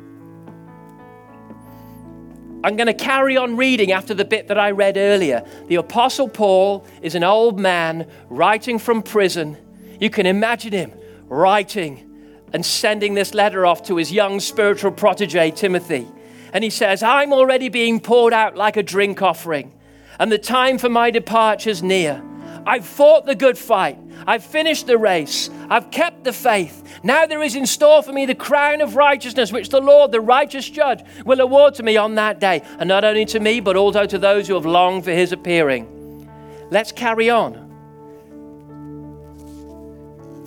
I'm 2.64 2.76
going 2.76 2.88
to 2.88 2.94
carry 2.94 3.38
on 3.38 3.58
reading 3.58 3.92
after 3.92 4.14
the 4.14 4.24
bit 4.26 4.48
that 4.50 4.60
I 4.60 4.70
read 4.70 4.98
earlier. 4.98 5.44
The 5.68 5.76
Apostle 5.76 6.30
Paul 6.30 6.86
is 7.02 7.16
an 7.16 7.24
old 7.24 7.60
man 7.60 8.08
writing 8.30 8.78
from 8.78 9.02
prison. 9.02 9.58
You 10.00 10.12
can 10.12 10.28
imagine 10.28 10.74
him 10.74 10.92
writing 11.28 12.11
and 12.54 12.66
sending 12.66 13.14
this 13.14 13.34
letter 13.34 13.66
off 13.66 13.84
to 13.84 13.98
his 13.98 14.12
young 14.12 14.40
spiritual 14.40 14.92
protege, 14.92 15.52
Timothy 15.52 16.08
and 16.54 16.64
he 16.64 16.70
says, 16.70 17.02
I'm 17.04 17.34
already 17.34 17.70
being 17.70 18.00
poured 18.00 18.34
out 18.34 18.56
like 18.56 18.78
a 18.78 18.84
drink 18.84 19.22
offering, 19.22 19.72
and 20.20 20.32
the 20.32 20.38
time 20.38 20.78
for 20.78 20.90
my 20.90 21.12
departure 21.12 21.70
is 21.70 21.82
near. 21.82 22.22
I've 22.66 22.86
fought 22.86 23.26
the 23.26 23.34
good 23.34 23.58
fight. 23.58 23.98
I've 24.28 24.44
finished 24.44 24.86
the 24.86 24.98
race. 24.98 25.50
I've 25.68 25.90
kept 25.90 26.24
the 26.24 26.34
faith. 26.34 27.00
Now 27.04 27.26
there 27.26 27.42
is 27.42 27.56
in 27.56 27.66
store 27.66 28.04
for 28.04 28.14
me 28.14 28.28
the 28.28 28.36
crown 28.36 28.82
of 28.82 28.96
righteousness, 28.96 29.52
which 29.52 29.70
the 29.70 29.82
Lord, 29.82 30.12
the 30.12 30.22
righteous 30.22 30.70
judge, 30.70 31.04
will 31.26 31.42
award 31.42 31.74
to 31.76 31.84
me 31.84 31.98
on 31.98 32.16
that 32.16 32.40
day. 32.40 32.62
And 32.78 32.88
not 32.88 33.04
only 33.04 33.26
to 33.26 33.40
me, 33.40 33.62
but 33.62 33.76
also 33.76 34.06
to 34.06 34.20
those 34.20 34.48
who 34.48 34.54
have 34.54 34.66
longed 34.68 35.06
for 35.06 35.12
his 35.12 35.32
appearing. 35.32 36.30
Let's 36.70 36.92
carry 36.92 37.32
on. 37.32 37.71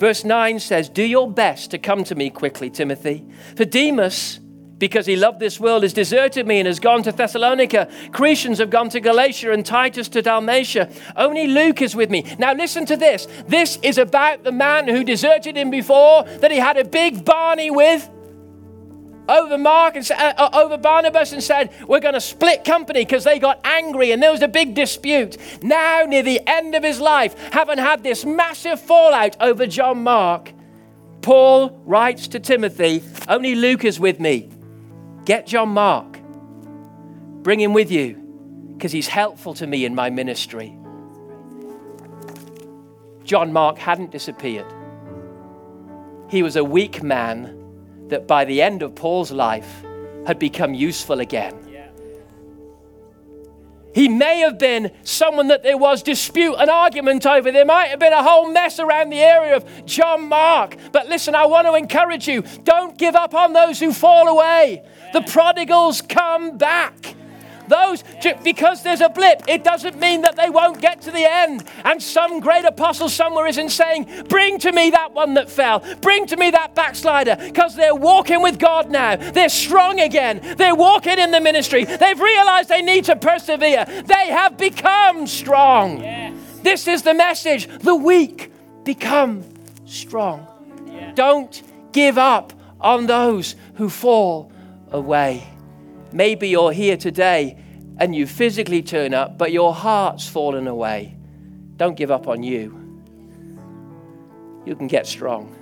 Verse 0.04 0.22
9 0.22 0.60
says, 0.60 0.90
Do 0.90 1.02
your 1.02 1.30
best 1.30 1.70
to 1.70 1.78
come 1.78 2.04
to 2.04 2.14
me 2.14 2.28
quickly, 2.28 2.68
Timothy. 2.68 3.26
For 3.56 3.64
Demas, 3.64 4.38
because 4.76 5.06
he 5.06 5.16
loved 5.16 5.40
this 5.40 5.58
world, 5.58 5.82
has 5.82 5.94
deserted 5.94 6.46
me 6.46 6.58
and 6.58 6.66
has 6.66 6.78
gone 6.78 7.02
to 7.04 7.10
Thessalonica. 7.10 7.88
Crescens 8.10 8.58
have 8.58 8.68
gone 8.68 8.90
to 8.90 9.00
Galatia 9.00 9.52
and 9.52 9.64
Titus 9.64 10.10
to 10.10 10.20
Dalmatia. 10.20 10.92
Only 11.16 11.46
Luke 11.46 11.80
is 11.80 11.96
with 11.96 12.10
me. 12.10 12.36
Now, 12.38 12.52
listen 12.52 12.84
to 12.84 12.98
this. 12.98 13.26
This 13.48 13.78
is 13.82 13.96
about 13.96 14.44
the 14.44 14.52
man 14.52 14.88
who 14.88 15.04
deserted 15.04 15.56
him 15.56 15.70
before, 15.70 16.24
that 16.24 16.50
he 16.50 16.58
had 16.58 16.76
a 16.76 16.84
big 16.84 17.24
Barney 17.24 17.70
with 17.70 18.10
over 19.28 19.56
Mark 19.56 19.96
and 19.96 20.10
uh, 20.10 20.34
uh, 20.36 20.50
over 20.52 20.76
Barnabas 20.76 21.32
and 21.32 21.42
said, 21.42 21.72
We're 21.86 22.00
going 22.00 22.14
to 22.14 22.20
split 22.20 22.64
company 22.64 23.04
because 23.04 23.24
they 23.24 23.38
got 23.38 23.60
angry 23.64 24.12
and 24.12 24.22
there 24.22 24.32
was 24.32 24.42
a 24.42 24.48
big 24.48 24.74
dispute. 24.74 25.36
Now, 25.62 26.04
near 26.06 26.22
the 26.22 26.40
end 26.46 26.74
of 26.74 26.82
his 26.82 27.00
life, 27.00 27.38
having 27.52 27.78
had 27.78 28.02
this 28.02 28.24
massive 28.24 28.80
fallout 28.80 29.36
over 29.40 29.66
John 29.66 30.02
Mark, 30.02 30.52
Paul 31.22 31.80
writes 31.84 32.28
to 32.28 32.40
Timothy, 32.40 33.02
Only 33.28 33.54
Luke 33.54 33.84
is 33.84 33.98
with 33.98 34.20
me. 34.20 34.50
Get 35.24 35.46
John 35.46 35.70
Mark, 35.70 36.18
bring 37.42 37.60
him 37.60 37.72
with 37.72 37.90
you 37.90 38.20
because 38.76 38.92
he's 38.92 39.08
helpful 39.08 39.54
to 39.54 39.66
me 39.66 39.86
in 39.86 39.94
my 39.94 40.10
ministry. 40.10 40.76
John 43.24 43.54
Mark 43.54 43.78
hadn't 43.78 44.10
disappeared. 44.10 44.66
He 46.28 46.42
was 46.42 46.56
a 46.56 46.64
weak 46.64 47.02
man 47.02 47.63
that 48.14 48.28
by 48.28 48.44
the 48.44 48.62
end 48.62 48.80
of 48.82 48.94
Paul's 48.94 49.32
life 49.32 49.84
had 50.24 50.38
become 50.38 50.72
useful 50.72 51.18
again. 51.18 51.52
He 53.92 54.08
may 54.08 54.38
have 54.40 54.56
been 54.56 54.92
someone 55.02 55.48
that 55.48 55.64
there 55.64 55.76
was 55.76 56.02
dispute 56.02 56.54
and 56.54 56.70
argument 56.70 57.26
over. 57.26 57.50
There 57.50 57.64
might 57.64 57.88
have 57.88 57.98
been 57.98 58.12
a 58.12 58.22
whole 58.22 58.52
mess 58.52 58.78
around 58.78 59.10
the 59.10 59.20
area 59.20 59.56
of 59.56 59.64
John 59.84 60.28
Mark. 60.28 60.76
But 60.92 61.08
listen, 61.08 61.34
I 61.34 61.46
want 61.46 61.66
to 61.66 61.74
encourage 61.74 62.28
you 62.28 62.42
don't 62.62 62.96
give 62.96 63.16
up 63.16 63.34
on 63.34 63.52
those 63.52 63.80
who 63.80 63.92
fall 63.92 64.28
away. 64.28 64.84
The 65.12 65.22
prodigals 65.22 66.02
come 66.02 66.56
back. 66.56 67.14
Those, 67.68 68.04
because 68.42 68.82
there's 68.82 69.00
a 69.00 69.08
blip, 69.08 69.42
it 69.48 69.64
doesn't 69.64 69.98
mean 69.98 70.22
that 70.22 70.36
they 70.36 70.50
won't 70.50 70.80
get 70.80 71.00
to 71.02 71.10
the 71.10 71.24
end. 71.30 71.64
And 71.84 72.02
some 72.02 72.40
great 72.40 72.64
apostle 72.64 73.08
somewhere 73.08 73.46
isn't 73.46 73.70
saying, 73.70 74.24
Bring 74.28 74.58
to 74.60 74.72
me 74.72 74.90
that 74.90 75.12
one 75.12 75.34
that 75.34 75.50
fell, 75.50 75.82
bring 76.00 76.26
to 76.26 76.36
me 76.36 76.50
that 76.50 76.74
backslider, 76.74 77.36
because 77.38 77.76
they're 77.76 77.94
walking 77.94 78.42
with 78.42 78.58
God 78.58 78.90
now. 78.90 79.16
They're 79.16 79.48
strong 79.48 80.00
again. 80.00 80.40
They're 80.56 80.74
walking 80.74 81.18
in 81.18 81.30
the 81.30 81.40
ministry. 81.40 81.84
They've 81.84 82.20
realized 82.20 82.68
they 82.68 82.82
need 82.82 83.04
to 83.06 83.16
persevere. 83.16 83.84
They 83.84 84.28
have 84.28 84.56
become 84.56 85.26
strong. 85.26 86.00
Yes. 86.00 86.34
This 86.62 86.88
is 86.88 87.02
the 87.02 87.14
message. 87.14 87.68
The 87.80 87.94
weak 87.94 88.52
become 88.84 89.44
strong. 89.86 90.46
Yeah. 90.86 91.12
Don't 91.12 91.62
give 91.92 92.18
up 92.18 92.52
on 92.80 93.06
those 93.06 93.56
who 93.74 93.88
fall 93.88 94.52
away. 94.90 95.53
Maybe 96.14 96.48
you're 96.48 96.70
here 96.70 96.96
today 96.96 97.58
and 97.98 98.14
you 98.14 98.28
physically 98.28 98.82
turn 98.82 99.12
up, 99.12 99.36
but 99.36 99.50
your 99.50 99.74
heart's 99.74 100.28
fallen 100.28 100.68
away. 100.68 101.16
Don't 101.76 101.96
give 101.96 102.12
up 102.12 102.28
on 102.28 102.44
you. 102.44 103.02
You 104.64 104.76
can 104.76 104.86
get 104.86 105.08
strong. 105.08 105.56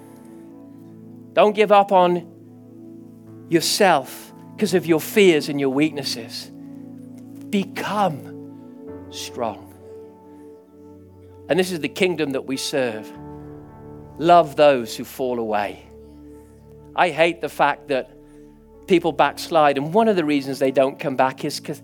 Don't 1.33 1.57
give 1.57 1.73
up 1.73 1.91
on 1.91 3.47
yourself 3.49 4.35
because 4.55 4.75
of 4.75 4.85
your 4.85 5.01
fears 5.01 5.49
and 5.49 5.59
your 5.59 5.71
weaknesses. 5.71 6.51
Become 7.49 9.09
strong. 9.11 9.73
And 11.49 11.59
this 11.59 11.73
is 11.73 11.81
the 11.81 11.89
kingdom 11.89 12.33
that 12.33 12.45
we 12.45 12.59
serve. 12.59 13.11
Love 14.19 14.57
those 14.57 14.95
who 14.95 15.05
fall 15.05 15.39
away. 15.39 15.87
I 16.95 17.09
hate 17.09 17.41
the 17.41 17.49
fact 17.49 17.89
that 17.89 18.11
people 18.87 19.13
backslide. 19.13 19.79
And 19.79 19.93
one 19.93 20.09
of 20.09 20.17
the 20.17 20.25
reasons 20.25 20.59
they 20.59 20.71
don't 20.71 20.99
come 20.99 21.17
back 21.17 21.45
is 21.45 21.61
because, 21.61 21.83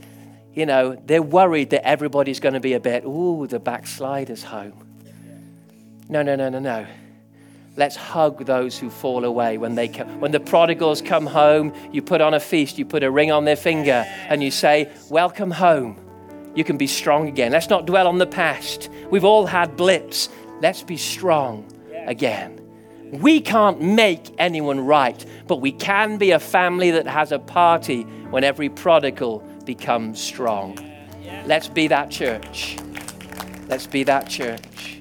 you 0.55 0.67
know, 0.67 1.01
they're 1.07 1.23
worried 1.23 1.71
that 1.71 1.87
everybody's 1.87 2.41
going 2.41 2.55
to 2.55 2.61
be 2.61 2.75
a 2.75 2.81
bit, 2.81 3.05
ooh, 3.05 3.47
the 3.47 3.59
backslider's 3.59 4.43
home. 4.43 4.85
No, 6.09 6.23
no, 6.23 6.37
no, 6.37 6.49
no, 6.49 6.59
no. 6.59 6.87
Let's 7.77 7.95
hug 7.95 8.45
those 8.45 8.77
who 8.77 8.91
fall 8.91 9.25
away 9.25 9.57
when 9.57 9.77
they 9.77 9.87
come. 9.87 10.21
When 10.21 10.33
the 10.33 10.41
prodigals 10.41 11.01
come 11.01 11.27
home, 11.27 11.73
you 11.93 12.03
put 12.03 12.21
on 12.21 12.35
a 12.35 12.41
feast, 12.41 12.77
you 12.77 12.85
put 12.85 13.05
a 13.05 13.11
ring 13.11 13.31
on 13.31 13.45
their 13.45 13.57
finger, 13.57 14.05
and 14.29 14.43
you 14.43 14.51
say, 14.51 14.91
Welcome 15.11 15.53
home. 15.53 15.97
You 16.57 16.65
can 16.65 16.77
be 16.77 16.89
strong 16.89 17.29
again. 17.29 17.53
Let's 17.53 17.69
not 17.69 17.87
dwell 17.87 18.09
on 18.09 18.19
the 18.19 18.27
past. 18.27 18.89
We've 19.11 19.25
all 19.25 19.47
had 19.47 19.77
blips. 19.77 20.29
Let's 20.61 20.83
be 20.83 20.97
strong 20.97 21.73
again. 22.07 22.58
We 23.13 23.41
can't 23.41 23.81
make 23.81 24.35
anyone 24.39 24.81
right, 24.81 25.25
but 25.47 25.57
we 25.57 25.73
can 25.73 26.19
be 26.19 26.33
a 26.33 26.39
family 26.39 26.91
that 26.91 27.07
has 27.07 27.33
a 27.33 27.39
party 27.39 28.03
when 28.31 28.45
every 28.45 28.69
prodigal 28.69 29.43
becomes 29.65 30.21
strong. 30.21 30.79
Let's 31.47 31.69
be 31.69 31.89
that 31.89 32.11
church. 32.11 32.77
Let's 33.69 33.87
be 33.87 34.05
that 34.05 34.29
church. 34.29 34.98